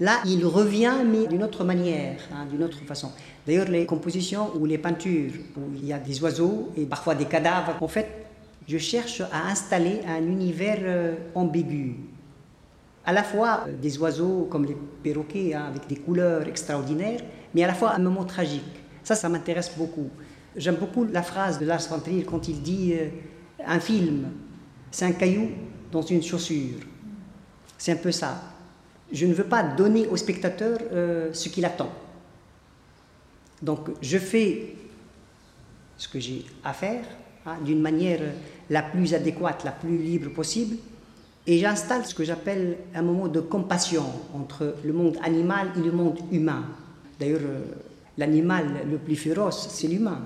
Là, 0.00 0.20
il 0.26 0.44
revient, 0.44 0.94
mais 1.06 1.26
d'une 1.26 1.42
autre 1.42 1.64
manière, 1.64 2.18
hein, 2.32 2.46
d'une 2.50 2.62
autre 2.62 2.78
façon. 2.84 3.12
D'ailleurs, 3.46 3.68
les 3.68 3.86
compositions 3.86 4.50
ou 4.54 4.66
les 4.66 4.78
peintures 4.78 5.32
où 5.56 5.74
il 5.74 5.86
y 5.86 5.92
a 5.92 5.98
des 5.98 6.22
oiseaux 6.22 6.70
et 6.76 6.84
parfois 6.84 7.14
des 7.14 7.24
cadavres, 7.24 7.74
en 7.80 7.88
fait, 7.88 8.25
je 8.68 8.78
cherche 8.78 9.20
à 9.20 9.48
installer 9.48 10.00
un 10.06 10.22
univers 10.22 10.78
euh, 10.80 11.14
ambigu. 11.34 11.96
À 13.04 13.12
la 13.12 13.22
fois 13.22 13.64
euh, 13.66 13.72
des 13.76 13.98
oiseaux 13.98 14.48
comme 14.50 14.64
les 14.64 14.76
perroquets, 15.02 15.54
hein, 15.54 15.66
avec 15.68 15.86
des 15.86 15.96
couleurs 15.96 16.46
extraordinaires, 16.46 17.20
mais 17.54 17.62
à 17.62 17.68
la 17.68 17.74
fois 17.74 17.92
un 17.92 17.98
moment 17.98 18.24
tragique. 18.24 18.62
Ça, 19.04 19.14
ça 19.14 19.28
m'intéresse 19.28 19.72
beaucoup. 19.76 20.10
J'aime 20.56 20.76
beaucoup 20.76 21.04
la 21.04 21.22
phrase 21.22 21.58
de 21.58 21.66
Lars 21.66 21.86
von 21.88 22.00
Trier 22.00 22.24
quand 22.24 22.48
il 22.48 22.60
dit 22.62 22.94
euh, 22.94 23.08
un 23.64 23.78
film, 23.78 24.30
c'est 24.90 25.04
un 25.04 25.12
caillou 25.12 25.50
dans 25.92 26.02
une 26.02 26.22
chaussure. 26.22 26.80
C'est 27.78 27.92
un 27.92 27.96
peu 27.96 28.10
ça. 28.10 28.42
Je 29.12 29.26
ne 29.26 29.34
veux 29.34 29.44
pas 29.44 29.62
donner 29.62 30.08
au 30.08 30.16
spectateur 30.16 30.78
ce 31.32 31.48
qu'il 31.48 31.64
attend. 31.64 31.92
Donc 33.62 33.90
je 34.02 34.18
fais 34.18 34.74
ce 35.96 36.08
que 36.08 36.18
j'ai 36.18 36.44
à 36.64 36.72
faire 36.72 37.04
hein, 37.46 37.56
d'une 37.64 37.80
manière 37.80 38.20
la 38.70 38.82
plus 38.82 39.14
adéquate, 39.14 39.64
la 39.64 39.72
plus 39.72 39.96
libre 39.96 40.30
possible, 40.30 40.76
et 41.46 41.58
j'installe 41.58 42.04
ce 42.04 42.14
que 42.14 42.24
j'appelle 42.24 42.76
un 42.94 43.02
moment 43.02 43.28
de 43.28 43.40
compassion 43.40 44.04
entre 44.34 44.74
le 44.84 44.92
monde 44.92 45.16
animal 45.22 45.68
et 45.76 45.80
le 45.80 45.92
monde 45.92 46.18
humain. 46.32 46.64
D'ailleurs, 47.20 47.40
euh, 47.44 47.60
l'animal 48.18 48.66
le 48.90 48.98
plus 48.98 49.14
féroce, 49.16 49.68
c'est 49.70 49.86
l'humain. 49.86 50.22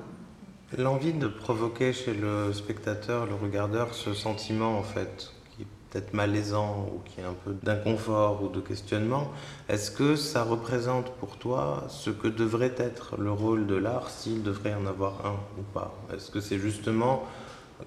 L'envie 0.79 1.13
de 1.13 1.27
provoquer 1.27 1.93
chez 1.93 2.15
le 2.15 2.53
spectateur, 2.53 3.27
le 3.27 3.35
regardeur, 3.35 3.93
ce 3.93 4.15
sentiment 4.15 4.79
en 4.79 4.83
fait, 4.83 5.33
qui 5.51 5.63
est 5.63 5.67
peut-être 5.91 6.15
malaisant 6.15 6.87
ou 6.95 7.01
qui 7.05 7.21
est 7.21 7.25
un 7.25 7.35
peu 7.45 7.55
d'inconfort 7.63 8.43
ou 8.43 8.49
de 8.49 8.61
questionnement, 8.61 9.31
est-ce 9.69 9.91
que 9.91 10.17
ça 10.17 10.45
représente 10.45 11.11
pour 11.17 11.37
toi 11.37 11.85
ce 11.89 12.11
que 12.11 12.29
devrait 12.29 12.75
être 12.79 13.17
le 13.19 13.33
rôle 13.33 13.67
de 13.67 13.75
l'art 13.75 14.09
s'il 14.09 14.43
devrait 14.43 14.75
en 14.75 14.87
avoir 14.87 15.27
un 15.27 15.35
ou 15.59 15.63
pas? 15.75 15.93
Est-ce 16.15 16.31
que 16.31 16.41
c'est 16.41 16.59
justement 16.59 17.25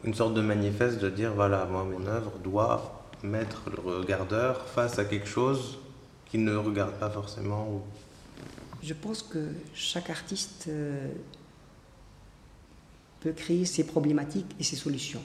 une 0.04 0.14
sorte 0.14 0.34
de 0.34 0.42
manifeste 0.42 1.00
de 1.00 1.10
dire 1.10 1.34
voilà, 1.34 1.66
moi 1.66 1.84
mon 1.84 2.06
œuvre 2.08 2.32
doit 2.44 3.04
mettre 3.24 3.64
le 3.70 4.00
regardeur 4.00 4.68
face 4.68 5.00
à 5.00 5.06
quelque 5.06 5.28
chose 5.28 5.80
qu'il 6.26 6.44
ne 6.44 6.56
regarde 6.56 6.94
pas 6.94 7.10
forcément 7.10 7.84
Je 8.82 8.94
pense 8.94 9.24
que 9.24 9.48
chaque 9.74 10.10
artiste 10.10 10.66
euh, 10.68 11.08
peut 13.22 13.32
créer 13.32 13.66
ses 13.66 13.86
problématiques 13.86 14.54
et 14.60 14.64
ses 14.64 14.76
solutions. 14.76 15.22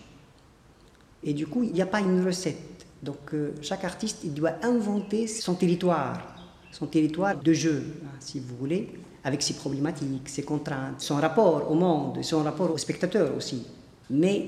Et 1.25 1.35
du 1.35 1.47
coup, 1.47 1.65
il 1.65 1.73
n'y 1.73 1.83
a 1.83 1.87
pas 1.87 2.01
une 2.01 2.25
recette. 2.25 2.87
Donc 3.03 3.35
euh, 3.35 3.55
chaque 3.63 3.85
artiste, 3.85 4.21
il 4.25 4.35
doit 4.35 4.55
inventer 4.63 5.27
son 5.27 5.55
territoire, 5.55 6.21
son 6.71 6.87
territoire 6.87 7.37
de 7.37 7.53
jeu, 7.53 7.85
hein, 8.05 8.17
si 8.21 8.39
vous 8.39 8.57
voulez, 8.57 8.93
avec 9.25 9.43
ses 9.43 9.55
problématiques, 9.55 10.29
ses 10.29 10.43
contraintes, 10.43 11.01
son 11.01 11.17
rapport 11.17 11.71
au 11.71 11.75
monde, 11.75 12.23
son 12.23 12.43
rapport 12.43 12.71
au 12.73 12.79
spectateur 12.79 13.37
aussi. 13.37 13.67
Mais 14.11 14.47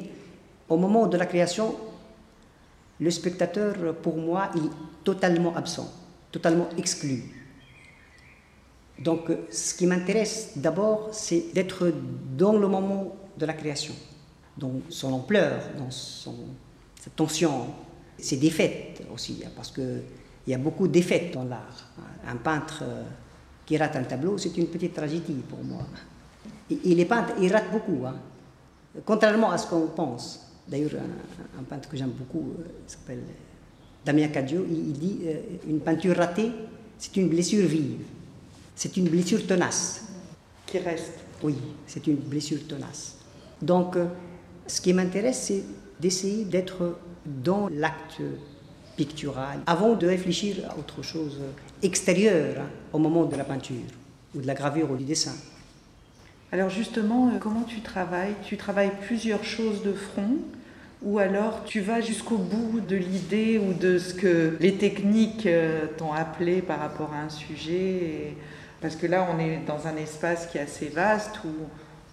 au 0.68 0.76
moment 0.76 1.06
de 1.06 1.16
la 1.16 1.26
création, 1.26 1.74
le 3.00 3.10
spectateur, 3.10 3.94
pour 3.96 4.16
moi, 4.16 4.50
est 4.54 5.04
totalement 5.04 5.56
absent, 5.56 5.92
totalement 6.30 6.68
exclu. 6.76 7.22
Donc, 8.98 9.30
ce 9.50 9.74
qui 9.74 9.86
m'intéresse 9.86 10.52
d'abord, 10.56 11.08
c'est 11.12 11.52
d'être 11.54 11.92
dans 12.36 12.52
le 12.52 12.68
moment 12.68 13.16
de 13.38 13.46
la 13.46 13.54
création, 13.54 13.94
dans 14.58 14.72
son 14.90 15.14
ampleur, 15.14 15.62
dans 15.78 15.90
son, 15.90 16.34
sa 17.00 17.10
tension, 17.10 17.68
ses 18.18 18.36
défaites 18.36 19.02
aussi, 19.12 19.42
hein, 19.44 19.50
parce 19.56 19.72
qu'il 19.72 20.02
y 20.46 20.52
a 20.52 20.58
beaucoup 20.58 20.86
de 20.86 20.92
défaites 20.92 21.32
dans 21.32 21.44
l'art. 21.44 21.90
Un 22.26 22.36
peintre 22.36 22.80
euh, 22.82 23.02
qui 23.64 23.78
rate 23.78 23.96
un 23.96 24.04
tableau, 24.04 24.36
c'est 24.36 24.56
une 24.58 24.66
petite 24.66 24.92
tragédie 24.92 25.42
pour 25.48 25.64
moi. 25.64 25.86
Et, 26.70 26.94
les 26.94 27.06
peintres, 27.06 27.32
ils 27.40 27.50
ratent 27.50 27.72
beaucoup, 27.72 28.04
hein. 28.06 28.16
Contrairement 29.04 29.50
à 29.50 29.58
ce 29.58 29.66
qu'on 29.66 29.86
pense. 29.88 30.46
D'ailleurs, 30.68 30.90
un, 31.58 31.62
peintre 31.64 31.88
que 31.88 31.96
j'aime 31.96 32.10
beaucoup 32.10 32.52
euh, 32.58 32.62
s'appelle 32.86 33.22
Damien 34.04 34.28
Cadio, 34.28 34.64
il, 34.70 34.92
dit 34.92 35.18
euh, 35.24 35.40
une 35.68 35.80
peinture 35.80 36.16
ratée, 36.16 36.52
c'est 36.96 37.16
une 37.16 37.28
blessure 37.28 37.66
vive, 37.66 38.02
c'est 38.74 38.96
une 38.96 39.08
blessure 39.08 39.46
tenace. 39.46 40.04
Qui 40.66 40.78
reste. 40.78 41.14
Oui, 41.42 41.56
c'est 41.86 42.06
une 42.06 42.16
blessure 42.16 42.66
tenace. 42.68 43.16
Donc, 43.60 43.96
euh, 43.96 44.06
ce 44.66 44.80
qui 44.80 44.92
m'intéresse, 44.92 45.42
c'est 45.48 45.64
d'essayer 45.98 46.44
d'être 46.44 46.98
dans 47.26 47.68
l'acte 47.68 48.22
pictural 48.96 49.60
avant 49.66 49.94
de 49.94 50.06
réfléchir 50.06 50.56
à 50.70 50.78
autre 50.78 51.02
chose 51.02 51.38
extérieure 51.82 52.60
hein, 52.60 52.70
au 52.92 52.98
moment 52.98 53.24
de 53.24 53.36
la 53.36 53.44
peinture 53.44 53.76
ou 54.34 54.40
de 54.40 54.46
la 54.46 54.54
gravure 54.54 54.90
ou 54.90 54.96
du 54.96 55.04
dessin. 55.04 55.34
Alors 56.52 56.68
justement, 56.68 57.30
comment 57.40 57.62
tu 57.62 57.80
travailles? 57.80 58.34
Tu 58.42 58.56
travailles 58.56 58.90
plusieurs 59.02 59.44
choses 59.44 59.82
de 59.82 59.92
front 59.92 60.38
ou 61.02 61.18
alors 61.18 61.64
tu 61.64 61.80
vas 61.80 62.00
jusqu'au 62.00 62.36
bout 62.36 62.80
de 62.80 62.96
l'idée 62.96 63.58
ou 63.58 63.72
de 63.72 63.98
ce 63.98 64.12
que 64.12 64.56
les 64.60 64.74
techniques 64.74 65.46
euh, 65.46 65.86
t'ont 65.96 66.12
appelé 66.12 66.60
par 66.60 66.80
rapport 66.80 67.12
à 67.14 67.20
un 67.22 67.28
sujet 67.30 68.34
Parce 68.80 68.96
que 68.96 69.06
là, 69.06 69.28
on 69.32 69.38
est 69.38 69.60
dans 69.66 69.86
un 69.86 69.96
espace 69.96 70.48
qui 70.48 70.58
est 70.58 70.62
assez 70.62 70.88
vaste 70.88 71.40
où 71.44 71.50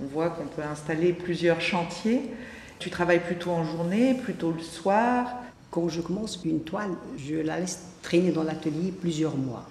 on 0.02 0.06
voit 0.06 0.30
qu'on 0.30 0.46
peut 0.46 0.62
installer 0.62 1.14
plusieurs 1.14 1.60
chantiers. 1.60 2.32
Tu 2.78 2.92
travailles 2.92 3.20
plutôt 3.20 3.50
en 3.50 3.64
journée, 3.64 4.14
plutôt 4.14 4.52
le 4.52 4.62
soir? 4.62 5.36
Quand 5.72 5.90
je 5.90 6.00
commence 6.00 6.40
une 6.46 6.62
toile, 6.62 6.92
je 7.18 7.36
la 7.36 7.60
laisse 7.60 7.88
traîner 8.04 8.32
dans 8.32 8.44
l'atelier 8.44 8.92
plusieurs 8.92 9.36
mois. 9.36 9.66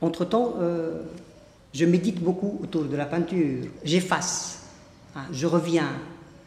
Entre-temps, 0.00 0.54
euh, 0.60 1.02
je 1.72 1.84
médite 1.84 2.20
beaucoup 2.20 2.60
autour 2.62 2.84
de 2.84 2.96
la 2.96 3.06
peinture. 3.06 3.64
J'efface, 3.84 4.62
hein, 5.16 5.24
je 5.32 5.46
reviens, 5.46 5.88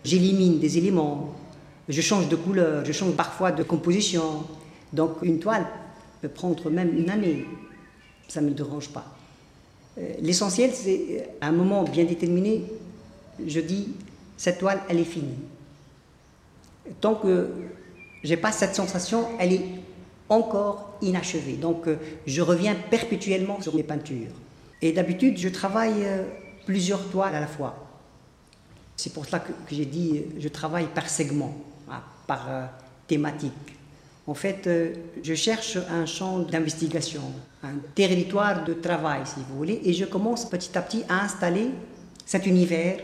j'élimine 0.03 0.59
des 0.59 0.77
éléments, 0.77 1.35
je 1.89 2.01
change 2.01 2.29
de 2.29 2.35
couleur, 2.35 2.85
je 2.85 2.91
change 2.91 3.13
parfois 3.13 3.51
de 3.51 3.63
composition. 3.63 4.43
Donc 4.93 5.17
une 5.23 5.39
toile 5.39 5.65
peut 6.21 6.29
prendre 6.29 6.69
même 6.69 6.97
une 6.97 7.09
année. 7.09 7.45
Ça 8.27 8.41
ne 8.41 8.49
me 8.49 8.53
dérange 8.53 8.89
pas. 8.89 9.05
Euh, 9.97 10.13
l'essentiel, 10.19 10.71
c'est 10.73 11.29
à 11.41 11.47
un 11.47 11.51
moment 11.51 11.83
bien 11.83 12.05
déterminé, 12.05 12.63
je 13.45 13.59
dis, 13.59 13.89
cette 14.37 14.59
toile, 14.59 14.81
elle 14.89 14.99
est 14.99 15.05
finie. 15.05 15.37
Tant 17.01 17.15
que 17.15 17.49
j'ai 18.23 18.37
pas 18.37 18.51
cette 18.51 18.75
sensation, 18.75 19.27
elle 19.39 19.53
est 19.53 19.65
encore 20.29 20.97
inachevée. 21.01 21.53
Donc 21.53 21.87
euh, 21.87 21.97
je 22.25 22.41
reviens 22.41 22.75
perpétuellement 22.89 23.61
sur 23.61 23.75
mes 23.75 23.83
peintures. 23.83 24.31
Et 24.81 24.91
d'habitude, 24.91 25.37
je 25.37 25.49
travaille 25.49 26.03
euh, 26.03 26.23
plusieurs 26.65 27.09
toiles 27.09 27.35
à 27.35 27.39
la 27.39 27.47
fois. 27.47 27.87
C'est 28.95 29.13
pour 29.13 29.25
cela 29.25 29.39
que, 29.39 29.51
j'ai 29.71 29.85
dit, 29.85 30.23
je 30.39 30.47
travaille 30.47 30.87
par 30.87 31.09
segment 31.09 31.55
par 32.27 32.45
euh, 32.49 32.65
thématique. 33.07 33.53
En 34.27 34.33
fait, 34.33 34.65
euh, 34.65 34.93
je 35.23 35.33
cherche 35.35 35.77
un 35.77 36.05
champ 36.05 36.39
d'investigation, 36.39 37.21
un 37.63 37.75
territoire 37.93 38.63
de 38.63 38.73
travail, 38.73 39.21
si 39.25 39.39
vous 39.47 39.55
voulez, 39.55 39.81
et 39.83 39.93
je 39.93 40.05
commence 40.05 40.49
petit 40.49 40.75
à 40.77 40.81
petit 40.81 41.03
à 41.07 41.23
installer 41.23 41.69
cet 42.25 42.45
univers. 42.47 42.99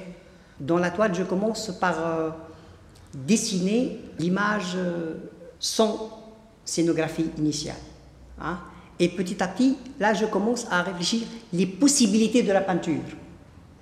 Dans 0.60 0.78
la 0.78 0.90
toile, 0.90 1.14
je 1.14 1.24
commence 1.24 1.72
par 1.80 1.96
euh, 2.00 2.30
dessiner 3.14 4.00
l'image 4.18 4.78
sans 5.60 6.10
scénographie 6.66 7.30
initiale. 7.38 7.76
Hein. 8.40 8.60
Et 9.02 9.10
petit 9.10 9.42
à 9.42 9.48
petit, 9.48 9.78
là, 10.00 10.14
je 10.14 10.26
commence 10.28 10.68
à 10.70 10.84
réfléchir 10.84 11.22
les 11.52 11.66
possibilités 11.66 12.44
de 12.44 12.52
la 12.54 12.62
peinture. 12.62 13.02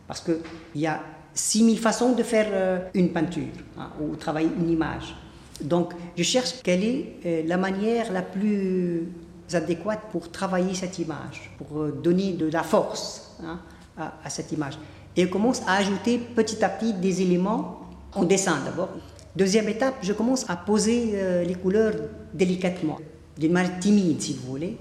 Parce 0.07 0.21
qu'il 0.21 0.39
y 0.75 0.87
a 0.87 1.01
6000 1.33 1.77
façons 1.77 2.13
de 2.13 2.23
faire 2.23 2.89
une 2.93 3.09
peinture 3.09 3.43
hein, 3.77 3.89
ou 4.01 4.15
travailler 4.15 4.49
une 4.57 4.69
image. 4.69 5.13
Donc, 5.61 5.93
je 6.17 6.23
cherche 6.23 6.61
quelle 6.63 6.83
est 6.85 7.15
euh, 7.25 7.43
la 7.45 7.57
manière 7.57 8.13
la 8.13 8.21
plus 8.21 9.09
adéquate 9.51 9.99
pour 10.09 10.31
travailler 10.31 10.73
cette 10.73 10.99
image, 10.99 11.51
pour 11.57 11.81
euh, 11.81 11.91
donner 11.91 12.31
de 12.31 12.49
la 12.49 12.63
force 12.63 13.35
hein, 13.43 13.59
à, 13.97 14.29
cette 14.29 14.53
image. 14.53 14.79
Et 15.17 15.23
je 15.23 15.27
commence 15.27 15.61
à 15.67 15.73
ajouter 15.73 16.17
petit 16.17 16.63
à 16.63 16.69
petit 16.69 16.93
des 16.93 17.21
éléments 17.21 17.81
en 18.13 18.23
dessin 18.23 18.57
d'abord. 18.63 18.89
Deuxième 19.35 19.67
étape, 19.67 19.95
je 20.01 20.13
commence 20.13 20.49
à 20.49 20.55
poser 20.55 21.11
euh, 21.15 21.43
les 21.43 21.55
couleurs 21.55 21.93
délicatement, 22.33 22.97
d'une 23.37 23.51
manière 23.51 23.79
timide 23.79 24.21
si 24.21 24.33
vous 24.33 24.47
voulez. 24.47 24.77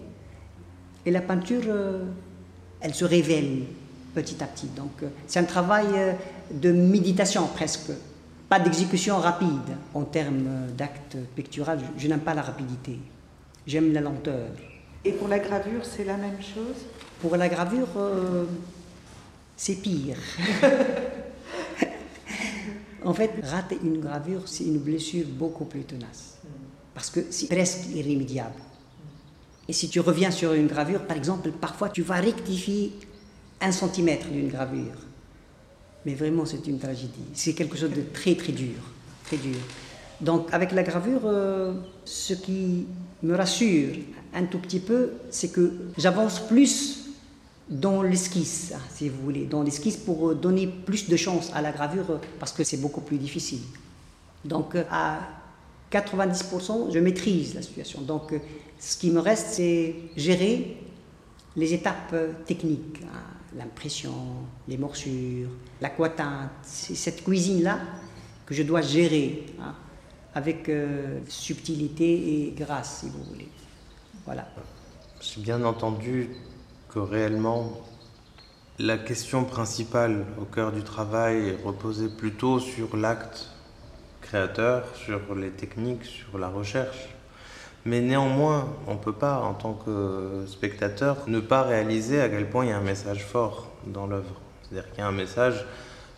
Et 1.09 1.11
la 1.11 1.23
peinture, 1.23 1.63
elle 2.83 2.95
se 2.95 3.07
révèle 3.07 3.63
petit 4.15 4.45
à 4.45 4.47
petit. 4.47 4.67
Donc, 4.67 4.93
c'est 5.27 5.39
un 5.39 5.45
travail 5.45 5.87
de 6.51 6.71
méditation 6.71 7.47
presque 7.47 7.93
pas 8.47 8.61
d'exécution 8.61 9.17
rapide 9.17 9.77
en 9.95 10.03
termes 10.05 10.67
d'acte 10.77 11.17
pictural. 11.35 11.79
Je, 11.97 12.09
n'aime 12.09 12.21
pas 12.21 12.35
la 12.35 12.43
rapidité. 12.43 12.99
J'aime 13.67 13.95
la 13.95 14.03
lenteur. 14.03 14.51
Et 15.03 15.13
pour 15.13 15.29
la 15.29 15.39
gravure, 15.39 15.83
c'est 15.83 16.05
la 16.05 16.19
même 16.19 16.43
chose? 16.43 16.77
Pour 17.23 17.37
la 17.37 17.49
gravure, 17.49 17.89
euh, 17.97 18.45
c'est 19.57 19.77
pire. 19.77 20.19
en 23.03 23.15
fait, 23.15 23.31
rater 23.45 23.79
une 23.83 23.99
gravure, 23.99 24.43
c'est 24.47 24.65
une 24.65 24.79
blessure 24.79 25.25
beaucoup 25.27 25.65
plus 25.65 25.85
tenace. 25.85 26.37
Parce 26.93 27.09
que 27.09 27.21
c'est 27.31 27.49
presque 27.49 27.89
irrémédiable. 27.95 28.61
Et 29.69 29.73
si 29.73 29.89
tu 29.89 30.01
reviens 30.01 30.31
sur 30.31 30.55
une 30.55 30.67
gravure, 30.67 31.07
par 31.07 31.17
exemple, 31.17 31.51
parfois 31.51 31.91
tu 31.91 32.03
vas 32.03 32.17
rectifier 32.17 32.93
un 33.61 33.73
centimètre 33.73 34.29
d'une 34.29 34.49
gravure. 34.49 34.95
Mais 36.07 36.15
vraiment, 36.15 36.47
c'est 36.47 36.67
une 36.67 36.79
tragédie. 36.79 37.27
C'est 37.35 37.53
quelque 37.53 37.77
chose 37.77 37.91
de 37.91 38.03
très, 38.13 38.35
très 38.35 38.53
dur. 38.53 38.77
Très 39.25 39.37
dur. 39.37 39.57
Donc, 40.21 40.49
avec 40.53 40.73
la 40.73 40.83
gravure, 40.83 41.21
euh, 41.25 41.75
ce 42.05 42.35
qui 42.35 42.87
me 43.23 43.35
rassure 43.35 43.95
un 44.35 44.45
tout 44.45 44.59
petit 44.59 44.81
peu, 44.81 45.13
c'est 45.31 45.53
que 45.53 45.73
j'avance 45.97 46.41
plus 46.41 47.09
dans 47.69 48.03
l'esquisse, 48.03 48.73
si 48.95 49.09
vous 49.09 49.23
voulez, 49.23 49.45
dans 49.45 49.63
l'esquisse 49.63 49.97
pour 49.97 50.35
donner 50.35 50.67
plus 50.67 51.09
de 51.09 51.17
chance 51.17 51.51
à 51.55 51.61
la 51.61 51.71
gravure 51.71 52.19
parce 52.39 52.53
que 52.53 52.65
c'est 52.65 52.79
beaucoup 52.79 53.03
plus 53.03 53.19
difficile. 53.19 53.61
Donc 54.45 54.75
à 54.91 55.19
90%, 55.91 56.93
je 56.93 56.99
maîtrise 56.99 57.55
la 57.55 57.63
situation. 57.63 58.03
Donc 58.03 58.35
ce 58.79 58.97
qui 58.97 59.11
me 59.11 59.21
reste, 59.21 59.49
c'est 59.53 59.95
gérer 60.17 60.77
les 61.57 61.75
étapes 61.75 62.15
techniques, 62.47 63.01
hein, 63.05 63.19
l'impression, 63.57 64.15
les 64.69 64.77
morsures, 64.77 65.49
l'aquatinte. 65.81 66.51
C'est 66.63 66.95
cette 66.95 67.25
cuisine-là 67.25 67.79
que 68.47 68.55
je 68.55 68.63
dois 68.63 68.81
gérer 68.81 69.47
hein, 69.61 69.75
avec 70.35 70.69
euh, 70.69 71.21
subtilité 71.29 72.05
et 72.05 72.55
grâce, 72.57 73.01
si 73.01 73.09
vous 73.09 73.23
voulez. 73.25 73.49
Voilà. 74.25 74.47
J'ai 75.21 75.41
bien 75.41 75.65
entendu 75.65 76.31
que 76.89 76.99
réellement 76.99 77.73
la 78.79 78.97
question 78.97 79.45
principale 79.45 80.25
au 80.41 80.45
cœur 80.45 80.73
du 80.73 80.83
travail 80.83 81.57
reposait 81.65 82.09
plutôt 82.09 82.61
sur 82.61 82.97
l'acte 82.97 83.51
créateur, 84.29 84.85
sur 84.95 85.35
les 85.35 85.51
techniques, 85.51 86.05
sur 86.05 86.39
la 86.39 86.49
recherche. 86.49 87.09
Mais 87.87 88.01
néanmoins, 88.01 88.69
on 88.87 88.95
ne 88.95 88.99
peut 88.99 89.13
pas, 89.13 89.39
en 89.39 89.55
tant 89.55 89.73
que 89.73 90.45
spectateur, 90.47 91.17
ne 91.27 91.41
pas 91.41 91.63
réaliser 91.63 92.21
à 92.21 92.29
quel 92.29 92.49
point 92.49 92.67
il 92.67 92.69
y 92.69 92.73
a 92.73 92.77
un 92.77 92.83
message 92.83 93.25
fort 93.25 93.69
dans 93.87 94.07
l'œuvre. 94.07 94.41
C'est-à-dire 94.63 94.91
qu'il 94.91 94.99
y 94.99 95.03
a 95.03 95.07
un 95.07 95.13
message 95.13 95.65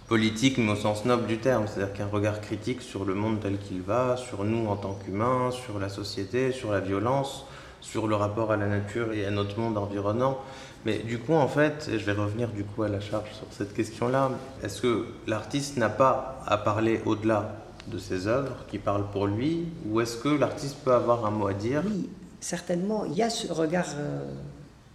politique, 0.09 0.59
mais 0.59 0.73
au 0.73 0.77
sens 0.77 1.05
noble 1.05 1.27
du 1.27 1.39
terme, 1.39 1.69
c'est-à-dire 1.69 1.93
qu'il 1.93 2.01
y 2.01 2.03
a 2.03 2.07
un 2.07 2.11
regard 2.11 2.41
critique 2.41 2.83
sur 2.83 3.05
le 3.05 3.15
monde 3.15 3.39
tel 3.41 3.59
qu'il 3.59 3.83
va, 3.83 4.17
sur 4.17 4.43
nous 4.43 4.69
en 4.69 4.75
tant 4.75 4.95
qu'humains, 4.95 5.53
sur 5.53 5.79
la 5.79 5.89
société, 5.89 6.51
sur 6.51 6.73
la 6.73 6.81
violence, 6.81 7.47
sur 7.81 8.09
le 8.09 8.17
rapport 8.17 8.51
à 8.51 8.57
la 8.57 8.67
nature 8.67 9.13
et 9.13 9.25
à 9.25 9.31
notre 9.31 9.57
monde 9.61 9.79
environnant. 9.79 10.39
Mais 10.85 10.99
du 10.99 11.19
coup, 11.19 11.35
en 11.35 11.47
fait, 11.47 11.89
et 11.93 12.01
je 12.01 12.05
vais 12.07 12.13
revenir 12.13 12.49
du 12.49 12.65
coup 12.65 12.83
à 12.83 12.89
la 12.89 13.01
charge 13.01 13.31
sur 13.33 13.47
cette 13.51 13.73
question-là, 13.73 14.31
est-ce 14.65 14.83
que 14.83 15.07
l'artiste 15.29 15.77
n'a 15.77 15.91
pas 15.91 16.43
à 16.47 16.57
parler 16.57 17.01
au-delà 17.07 17.60
de 17.91 17.99
ses 17.99 18.27
œuvres, 18.27 18.65
qui 18.69 18.79
parlent 18.79 19.11
pour 19.11 19.27
lui, 19.27 19.67
ou 19.87 20.01
est-ce 20.01 20.17
que 20.17 20.29
l'artiste 20.29 20.77
peut 20.85 20.93
avoir 20.93 21.27
un 21.27 21.31
mot 21.31 21.47
à 21.49 21.55
dire? 21.55 21.83
Oui, 21.85 22.09
certainement, 22.41 23.05
il 23.05 23.15
y 23.15 23.23
a 23.23 23.31
ce 23.31 23.53
regard 23.53 23.89
euh, 23.97 24.33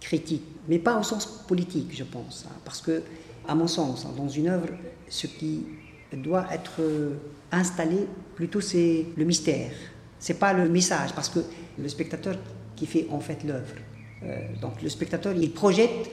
critique, 0.00 0.44
mais 0.68 0.78
pas 0.78 0.98
au 0.98 1.02
sens 1.02 1.26
politique, 1.46 1.90
je 1.94 2.04
pense, 2.04 2.46
hein, 2.48 2.54
parce 2.64 2.80
que, 2.80 3.02
à 3.46 3.54
mon 3.54 3.66
sens, 3.66 4.06
hein, 4.06 4.14
dans 4.16 4.28
une 4.28 4.48
œuvre, 4.48 4.68
ce 5.08 5.26
qui 5.26 5.64
doit 6.12 6.46
être 6.52 6.80
euh, 6.80 7.14
installé, 7.52 8.06
plutôt, 8.34 8.60
c'est 8.60 9.06
le 9.16 9.24
mystère. 9.24 9.72
C'est 10.18 10.38
pas 10.38 10.52
le 10.52 10.68
message, 10.68 11.12
parce 11.14 11.28
que 11.28 11.40
le 11.78 11.88
spectateur 11.88 12.36
qui 12.74 12.86
fait 12.86 13.06
en 13.10 13.20
fait 13.20 13.44
l'œuvre. 13.44 13.74
Euh, 14.22 14.36
donc 14.60 14.82
le 14.82 14.88
spectateur, 14.88 15.34
il 15.34 15.52
projette 15.52 16.10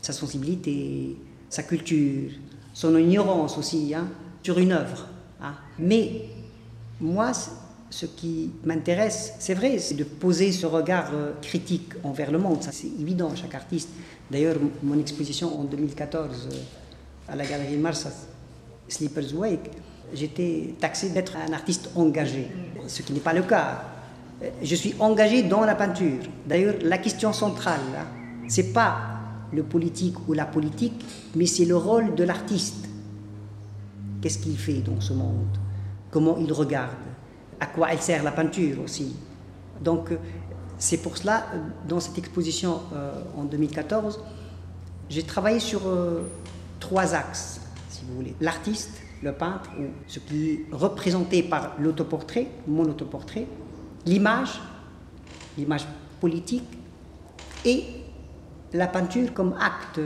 sa 0.00 0.12
sensibilité, 0.12 1.16
sa 1.48 1.62
culture, 1.62 2.30
son 2.72 2.96
ignorance 2.96 3.58
aussi 3.58 3.94
hein, 3.94 4.08
sur 4.42 4.58
une 4.58 4.72
œuvre. 4.72 5.06
Hein. 5.42 5.54
Mais 5.78 6.26
moi, 7.00 7.32
ce 7.90 8.06
qui 8.06 8.50
m'intéresse, 8.64 9.34
c'est 9.38 9.54
vrai, 9.54 9.78
c'est 9.78 9.94
de 9.94 10.04
poser 10.04 10.52
ce 10.52 10.66
regard 10.66 11.10
euh, 11.12 11.32
critique 11.42 11.92
envers 12.04 12.30
le 12.30 12.38
monde. 12.38 12.62
Ça, 12.62 12.70
c'est 12.72 12.86
évident, 12.86 13.34
chaque 13.34 13.54
artiste. 13.54 13.88
D'ailleurs, 14.30 14.56
mon 14.82 14.98
exposition 14.98 15.58
en 15.60 15.64
2014 15.64 16.48
euh, 16.52 17.32
à 17.32 17.36
la 17.36 17.44
Galerie 17.44 17.76
Mars, 17.76 18.06
Sleepers 18.88 19.34
Wake, 19.34 19.70
j'étais 20.14 20.74
taxé 20.80 21.10
d'être 21.10 21.36
un 21.36 21.52
artiste 21.52 21.90
engagé, 21.96 22.48
ce 22.86 23.02
qui 23.02 23.12
n'est 23.12 23.20
pas 23.20 23.32
le 23.32 23.42
cas. 23.42 23.82
Euh, 24.42 24.50
je 24.62 24.74
suis 24.74 24.94
engagé 25.00 25.42
dans 25.42 25.62
la 25.62 25.74
peinture. 25.74 26.22
D'ailleurs, 26.46 26.76
la 26.82 26.98
question 26.98 27.32
centrale, 27.32 27.80
ce 27.92 27.96
hein, 27.98 28.06
c'est 28.48 28.72
pas 28.72 28.98
le 29.52 29.64
politique 29.64 30.28
ou 30.28 30.32
la 30.32 30.46
politique, 30.46 31.04
mais 31.34 31.46
c'est 31.46 31.64
le 31.64 31.76
rôle 31.76 32.14
de 32.14 32.22
l'artiste. 32.22 32.89
Qu'est-ce 34.20 34.38
qu'il 34.38 34.56
fait 34.58 34.80
dans 34.80 35.00
ce 35.00 35.12
monde? 35.12 35.56
Comment 36.10 36.36
il 36.38 36.52
regarde? 36.52 36.96
À 37.58 37.66
quoi 37.66 37.92
elle 37.92 38.00
sert 38.00 38.22
la 38.22 38.32
peinture 38.32 38.80
aussi? 38.82 39.16
Donc, 39.80 40.12
euh, 40.12 40.18
c'est 40.78 40.98
pour 40.98 41.16
cela, 41.16 41.46
euh, 41.54 41.58
dans 41.88 42.00
cette 42.00 42.18
exposition 42.18 42.80
en 43.36 43.44
2014, 43.44 44.20
j'ai 45.08 45.22
travaillé 45.22 45.60
sur 45.60 45.82
trois 46.78 47.14
axes, 47.14 47.60
si 47.90 48.04
vous 48.04 48.14
voulez. 48.14 48.34
L'artiste, 48.40 49.02
le 49.22 49.32
peintre, 49.32 49.70
ou 49.78 49.84
ce 50.06 50.18
qui 50.20 50.50
est 50.50 50.66
représenté 50.72 51.42
par 51.42 51.74
l'autoportrait, 51.78 52.46
mon 52.66 52.84
autoportrait, 52.84 53.46
l'image, 54.06 54.60
l'image 55.58 55.86
politique, 56.20 56.64
et 57.64 57.84
la 58.72 58.86
peinture 58.86 59.34
comme 59.34 59.54
acte 59.60 60.00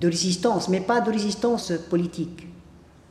de 0.00 0.08
résistance, 0.08 0.68
mais 0.68 0.80
pas 0.80 1.00
de 1.00 1.10
résistance 1.10 1.72
politique, 1.90 2.48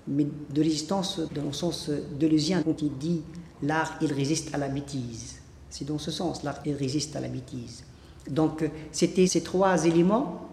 mais 0.07 0.25
de 0.49 0.61
résistance 0.61 1.21
dans 1.33 1.43
le 1.43 1.53
sens 1.53 1.89
deleuzien, 2.19 2.63
quand 2.63 2.81
il 2.81 2.97
dit 2.97 3.21
l'art, 3.63 3.97
il 4.01 4.11
résiste 4.11 4.53
à 4.53 4.57
la 4.57 4.67
bêtise. 4.67 5.39
C'est 5.69 5.85
dans 5.85 5.99
ce 5.99 6.11
sens, 6.11 6.43
l'art, 6.43 6.59
il 6.65 6.73
résiste 6.73 7.15
à 7.15 7.19
la 7.19 7.27
bêtise. 7.27 7.83
Donc, 8.29 8.69
c'était 8.91 9.27
ces 9.27 9.41
trois 9.41 9.85
éléments 9.85 10.47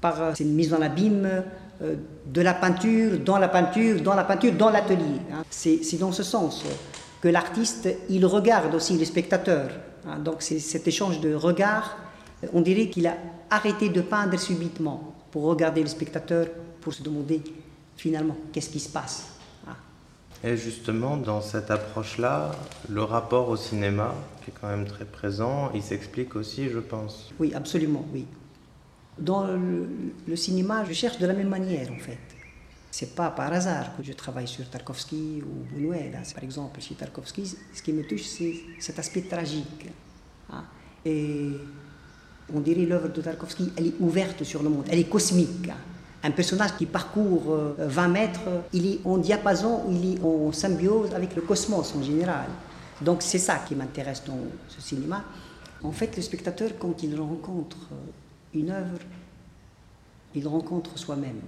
par 0.00 0.36
cette 0.36 0.46
mise 0.46 0.72
en 0.72 0.82
abîme 0.82 1.44
euh, 1.82 1.96
de 2.26 2.40
la 2.40 2.54
peinture, 2.54 3.18
dans 3.18 3.38
la 3.38 3.48
peinture, 3.48 4.00
dans 4.02 4.14
la 4.14 4.24
peinture, 4.24 4.52
dans 4.52 4.70
l'atelier. 4.70 5.20
Hein. 5.32 5.42
C'est 5.50 5.98
dans 5.98 6.12
ce 6.12 6.22
sens 6.22 6.62
que 7.20 7.28
l'artiste, 7.28 7.88
il 8.08 8.26
regarde 8.26 8.74
aussi 8.74 8.94
les 8.94 9.04
spectateurs. 9.04 9.70
Hein. 10.06 10.18
donc 10.18 10.36
c'est 10.40 10.58
cet 10.58 10.88
échange 10.88 11.20
de 11.20 11.34
regards. 11.34 11.96
On 12.52 12.60
dirait 12.60 12.88
qu'il 12.88 13.06
a 13.06 13.16
arrêté 13.50 13.88
de 13.88 14.00
peindre 14.00 14.38
subitement 14.38 15.14
pour 15.30 15.44
regarder 15.44 15.82
le 15.82 15.88
spectateur, 15.88 16.46
pour 16.80 16.92
se 16.92 17.02
demander 17.02 17.42
finalement 17.96 18.36
qu'est-ce 18.52 18.70
qui 18.70 18.80
se 18.80 18.88
passe. 18.88 19.34
Hein. 19.66 19.76
Et 20.44 20.56
justement, 20.56 21.16
dans 21.16 21.40
cette 21.40 21.70
approche-là, 21.70 22.52
le 22.88 23.02
rapport 23.02 23.48
au 23.48 23.56
cinéma, 23.56 24.14
qui 24.44 24.50
est 24.50 24.54
quand 24.60 24.68
même 24.68 24.86
très 24.86 25.04
présent, 25.04 25.70
il 25.74 25.82
s'explique 25.82 26.36
aussi, 26.36 26.68
je 26.68 26.78
pense. 26.78 27.32
Oui, 27.38 27.52
absolument, 27.54 28.04
oui. 28.12 28.26
Dans 29.18 29.46
le, 29.46 29.88
le 30.26 30.36
cinéma, 30.36 30.84
je 30.84 30.92
cherche 30.92 31.18
de 31.18 31.26
la 31.26 31.34
même 31.34 31.48
manière, 31.48 31.90
en 31.92 31.98
fait. 31.98 32.18
C'est 32.90 33.14
pas 33.14 33.30
par 33.30 33.50
hasard 33.50 33.96
que 33.96 34.02
je 34.02 34.12
travaille 34.12 34.46
sur 34.46 34.68
Tarkovsky 34.68 35.42
ou 35.42 35.74
Buñuel. 35.74 36.12
Par 36.34 36.44
exemple, 36.44 36.78
chez 36.80 36.94
Tarkovsky, 36.94 37.56
ce 37.72 37.82
qui 37.82 37.92
me 37.92 38.06
touche, 38.06 38.24
c'est 38.24 38.54
cet 38.78 38.98
aspect 38.98 39.22
tragique. 39.22 39.88
Hein. 40.50 40.64
Et 41.04 41.52
on 42.52 42.60
dirait 42.60 42.84
l'œuvre 42.84 43.08
de 43.08 43.22
Tarkovsky, 43.22 43.72
elle 43.76 43.86
est 43.86 43.94
ouverte 43.98 44.44
sur 44.44 44.62
le 44.62 44.68
monde, 44.68 44.84
elle 44.90 44.98
est 44.98 45.08
cosmique. 45.08 45.70
Un 46.24 46.30
personnage 46.30 46.76
qui 46.76 46.86
parcourt 46.86 47.56
20 47.78 48.04
euh, 48.04 48.08
mètres, 48.08 48.40
il 48.72 48.86
est 48.86 49.00
en 49.04 49.18
diapason, 49.18 49.82
il 49.90 50.14
est 50.14 50.22
en 50.22 50.52
symbiose 50.52 51.12
avec 51.14 51.34
le 51.34 51.42
cosmos 51.42 51.94
en 51.96 52.02
général. 52.02 52.46
Donc 53.00 53.22
c'est 53.22 53.38
ça 53.38 53.56
qui 53.66 53.74
m'intéresse 53.74 54.22
dans 54.24 54.38
ce 54.68 54.80
cinéma. 54.80 55.24
En 55.82 55.90
fait, 55.90 56.14
le 56.16 56.22
spectateur, 56.22 56.70
quand 56.78 57.02
il 57.02 57.18
rencontre 57.18 57.88
une 58.54 58.70
œuvre, 58.70 58.98
il 60.34 60.46
rencontre 60.46 60.96
soi-même. 60.96 61.40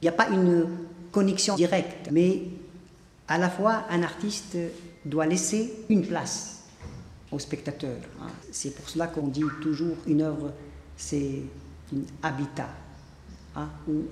Il 0.00 0.04
n'y 0.04 0.08
a 0.08 0.12
pas 0.12 0.28
une 0.28 0.66
connexion 1.10 1.56
directe, 1.56 2.08
mais 2.12 2.42
à 3.26 3.38
la 3.38 3.50
fois 3.50 3.84
un 3.90 4.02
artiste 4.02 4.56
doit 5.04 5.26
laisser 5.26 5.72
une 5.88 6.06
place 6.06 6.64
au 7.32 7.38
spectateur. 7.38 7.96
Hein. 8.20 8.28
C'est 8.52 8.74
pour 8.74 8.88
cela 8.88 9.06
qu'on 9.06 9.28
dit 9.28 9.42
toujours 9.60 9.96
une 10.06 10.22
œuvre, 10.22 10.52
c'est 10.96 11.42
un 11.92 12.00
habitat, 12.22 12.68
hein, 13.56 13.68
où, 13.88 14.04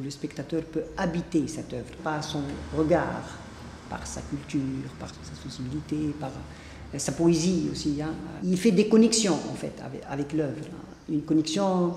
le 0.00 0.10
spectateur 0.10 0.62
peut 0.62 0.84
habiter 0.96 1.48
cette 1.48 1.72
œuvre 1.72 1.96
par 2.04 2.22
son 2.22 2.42
regard, 2.76 3.24
par 3.88 4.06
sa 4.06 4.20
culture, 4.20 4.88
par 5.00 5.08
sa 5.08 5.42
sensibilité, 5.42 6.14
par 6.20 6.30
sa 6.96 7.10
poésie 7.10 7.68
aussi. 7.72 8.00
Hein. 8.00 8.14
Il 8.44 8.56
fait 8.56 8.70
des 8.70 8.88
connexions 8.88 9.34
en 9.34 9.54
fait 9.54 9.74
avec, 10.08 10.32
l'œuvre, 10.32 10.64
une 11.08 11.22
connexion 11.22 11.94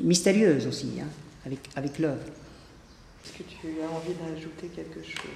mystérieuse 0.00 0.68
aussi 0.68 1.00
avec, 1.44 1.58
avec 1.74 1.98
l'œuvre. 1.98 2.26
Est-ce 3.24 3.38
que 3.38 3.42
tu 3.42 3.66
as 3.82 3.90
envie 3.90 4.14
d'ajouter 4.14 4.68
quelque 4.68 5.02
chose? 5.02 5.30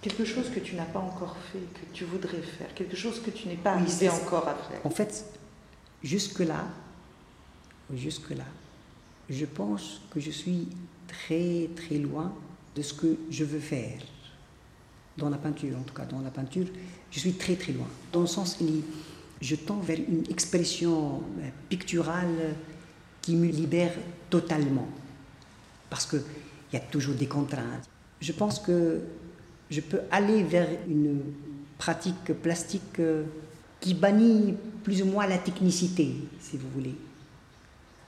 Quelque 0.00 0.24
chose 0.24 0.48
que 0.48 0.60
tu 0.60 0.74
n'as 0.74 0.86
pas 0.86 1.00
encore 1.00 1.36
fait, 1.52 1.58
que 1.58 1.92
tu 1.92 2.04
voudrais 2.04 2.40
faire, 2.40 2.72
quelque 2.74 2.96
chose 2.96 3.20
que 3.20 3.30
tu 3.30 3.48
n'es 3.48 3.56
pas 3.56 3.72
arrivé 3.72 4.08
encore 4.08 4.48
à 4.48 4.54
faire? 4.54 4.80
En 4.84 4.90
fait, 4.90 5.26
jusque-là, 6.02 6.64
jusque-là, 7.92 8.44
je 9.30 9.46
pense 9.46 10.00
que 10.10 10.18
je 10.18 10.30
suis 10.30 10.68
très 11.06 11.70
très 11.76 11.98
loin 11.98 12.34
de 12.74 12.82
ce 12.82 12.92
que 12.92 13.16
je 13.30 13.44
veux 13.44 13.60
faire. 13.60 13.98
Dans 15.16 15.30
la 15.30 15.38
peinture, 15.38 15.76
en 15.78 15.82
tout 15.82 15.94
cas, 15.94 16.04
dans 16.04 16.20
la 16.20 16.30
peinture, 16.30 16.66
je 17.10 17.18
suis 17.18 17.34
très 17.34 17.54
très 17.54 17.72
loin. 17.72 17.86
Dans 18.12 18.20
le 18.20 18.26
sens, 18.26 18.58
je 19.40 19.56
tends 19.56 19.80
vers 19.80 19.98
une 19.98 20.24
expression 20.28 21.22
euh, 21.40 21.48
picturale 21.68 22.54
qui 23.22 23.36
me 23.36 23.46
libère 23.46 23.92
totalement 24.28 24.88
parce 25.88 26.06
qu'il 26.06 26.22
y 26.72 26.76
a 26.76 26.80
toujours 26.80 27.14
des 27.14 27.26
contraintes. 27.26 27.88
Je 28.20 28.32
pense 28.32 28.58
que 28.58 29.00
je 29.70 29.80
peux 29.80 30.00
aller 30.10 30.42
vers 30.42 30.68
une 30.88 31.20
pratique 31.78 32.32
plastique 32.42 32.98
euh, 32.98 33.24
qui 33.80 33.94
bannit 33.94 34.54
plus 34.82 35.02
ou 35.02 35.06
moins 35.06 35.26
la 35.26 35.38
technicité, 35.38 36.14
si 36.40 36.56
vous 36.56 36.68
voulez. 36.70 36.94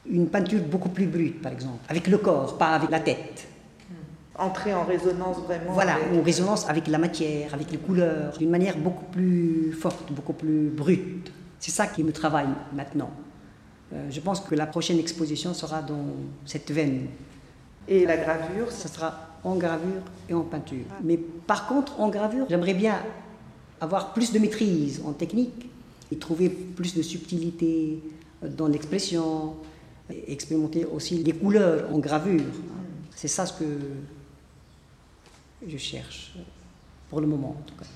Une 0.08 0.28
peinture 0.28 0.60
beaucoup 0.62 0.88
plus 0.88 1.06
brute, 1.06 1.40
par 1.40 1.52
exemple, 1.52 1.78
avec 1.88 2.06
le 2.08 2.18
corps, 2.18 2.58
pas 2.58 2.70
avec 2.70 2.90
la 2.90 3.00
tête. 3.00 3.46
Entrer 4.36 4.74
en 4.74 4.84
résonance 4.84 5.36
vraiment. 5.46 5.72
Voilà, 5.72 5.94
avec- 5.94 6.18
en 6.18 6.22
résonance 6.22 6.68
avec 6.68 6.88
la 6.88 6.98
matière, 6.98 7.52
avec 7.54 7.70
les 7.70 7.78
couleurs, 7.78 8.36
d'une 8.38 8.50
manière 8.50 8.76
beaucoup 8.78 9.04
plus 9.04 9.72
forte, 9.72 10.10
beaucoup 10.12 10.32
plus 10.32 10.68
brute. 10.70 11.30
C'est 11.60 11.70
ça 11.70 11.86
qui 11.86 12.02
me 12.02 12.12
travaille 12.12 12.48
maintenant. 12.74 13.10
Euh, 13.92 14.08
je 14.10 14.20
pense 14.20 14.40
que 14.40 14.54
la 14.54 14.66
prochaine 14.66 14.98
exposition 14.98 15.52
sera 15.54 15.82
dans 15.82 16.04
cette 16.46 16.70
veine. 16.70 17.06
Et 17.86 18.06
la 18.06 18.16
gravure, 18.16 18.70
Ça 18.72 18.88
sera 18.88 19.14
en 19.44 19.56
gravure 19.56 20.02
et 20.28 20.34
en 20.34 20.42
peinture. 20.42 20.84
Mais 21.04 21.16
par 21.46 21.66
contre, 21.66 22.00
en 22.00 22.08
gravure, 22.08 22.46
j'aimerais 22.48 22.74
bien 22.74 22.96
avoir 23.80 24.12
plus 24.14 24.32
de 24.32 24.38
maîtrise 24.38 25.02
en 25.04 25.12
technique 25.12 25.68
et 26.10 26.16
trouver 26.16 26.48
plus 26.48 26.94
de 26.94 27.02
subtilité 27.02 28.00
dans 28.42 28.66
l'expression, 28.68 29.54
expérimenter 30.10 30.84
aussi 30.84 31.22
les 31.22 31.32
couleurs 31.32 31.92
en 31.92 31.98
gravure. 31.98 32.42
C'est 33.14 33.28
ça 33.28 33.46
ce 33.46 33.52
que 33.58 33.78
je 35.66 35.76
cherche, 35.76 36.34
pour 37.08 37.20
le 37.20 37.26
moment 37.26 37.56
en 37.58 37.62
tout 37.66 37.74
cas. 37.76 37.86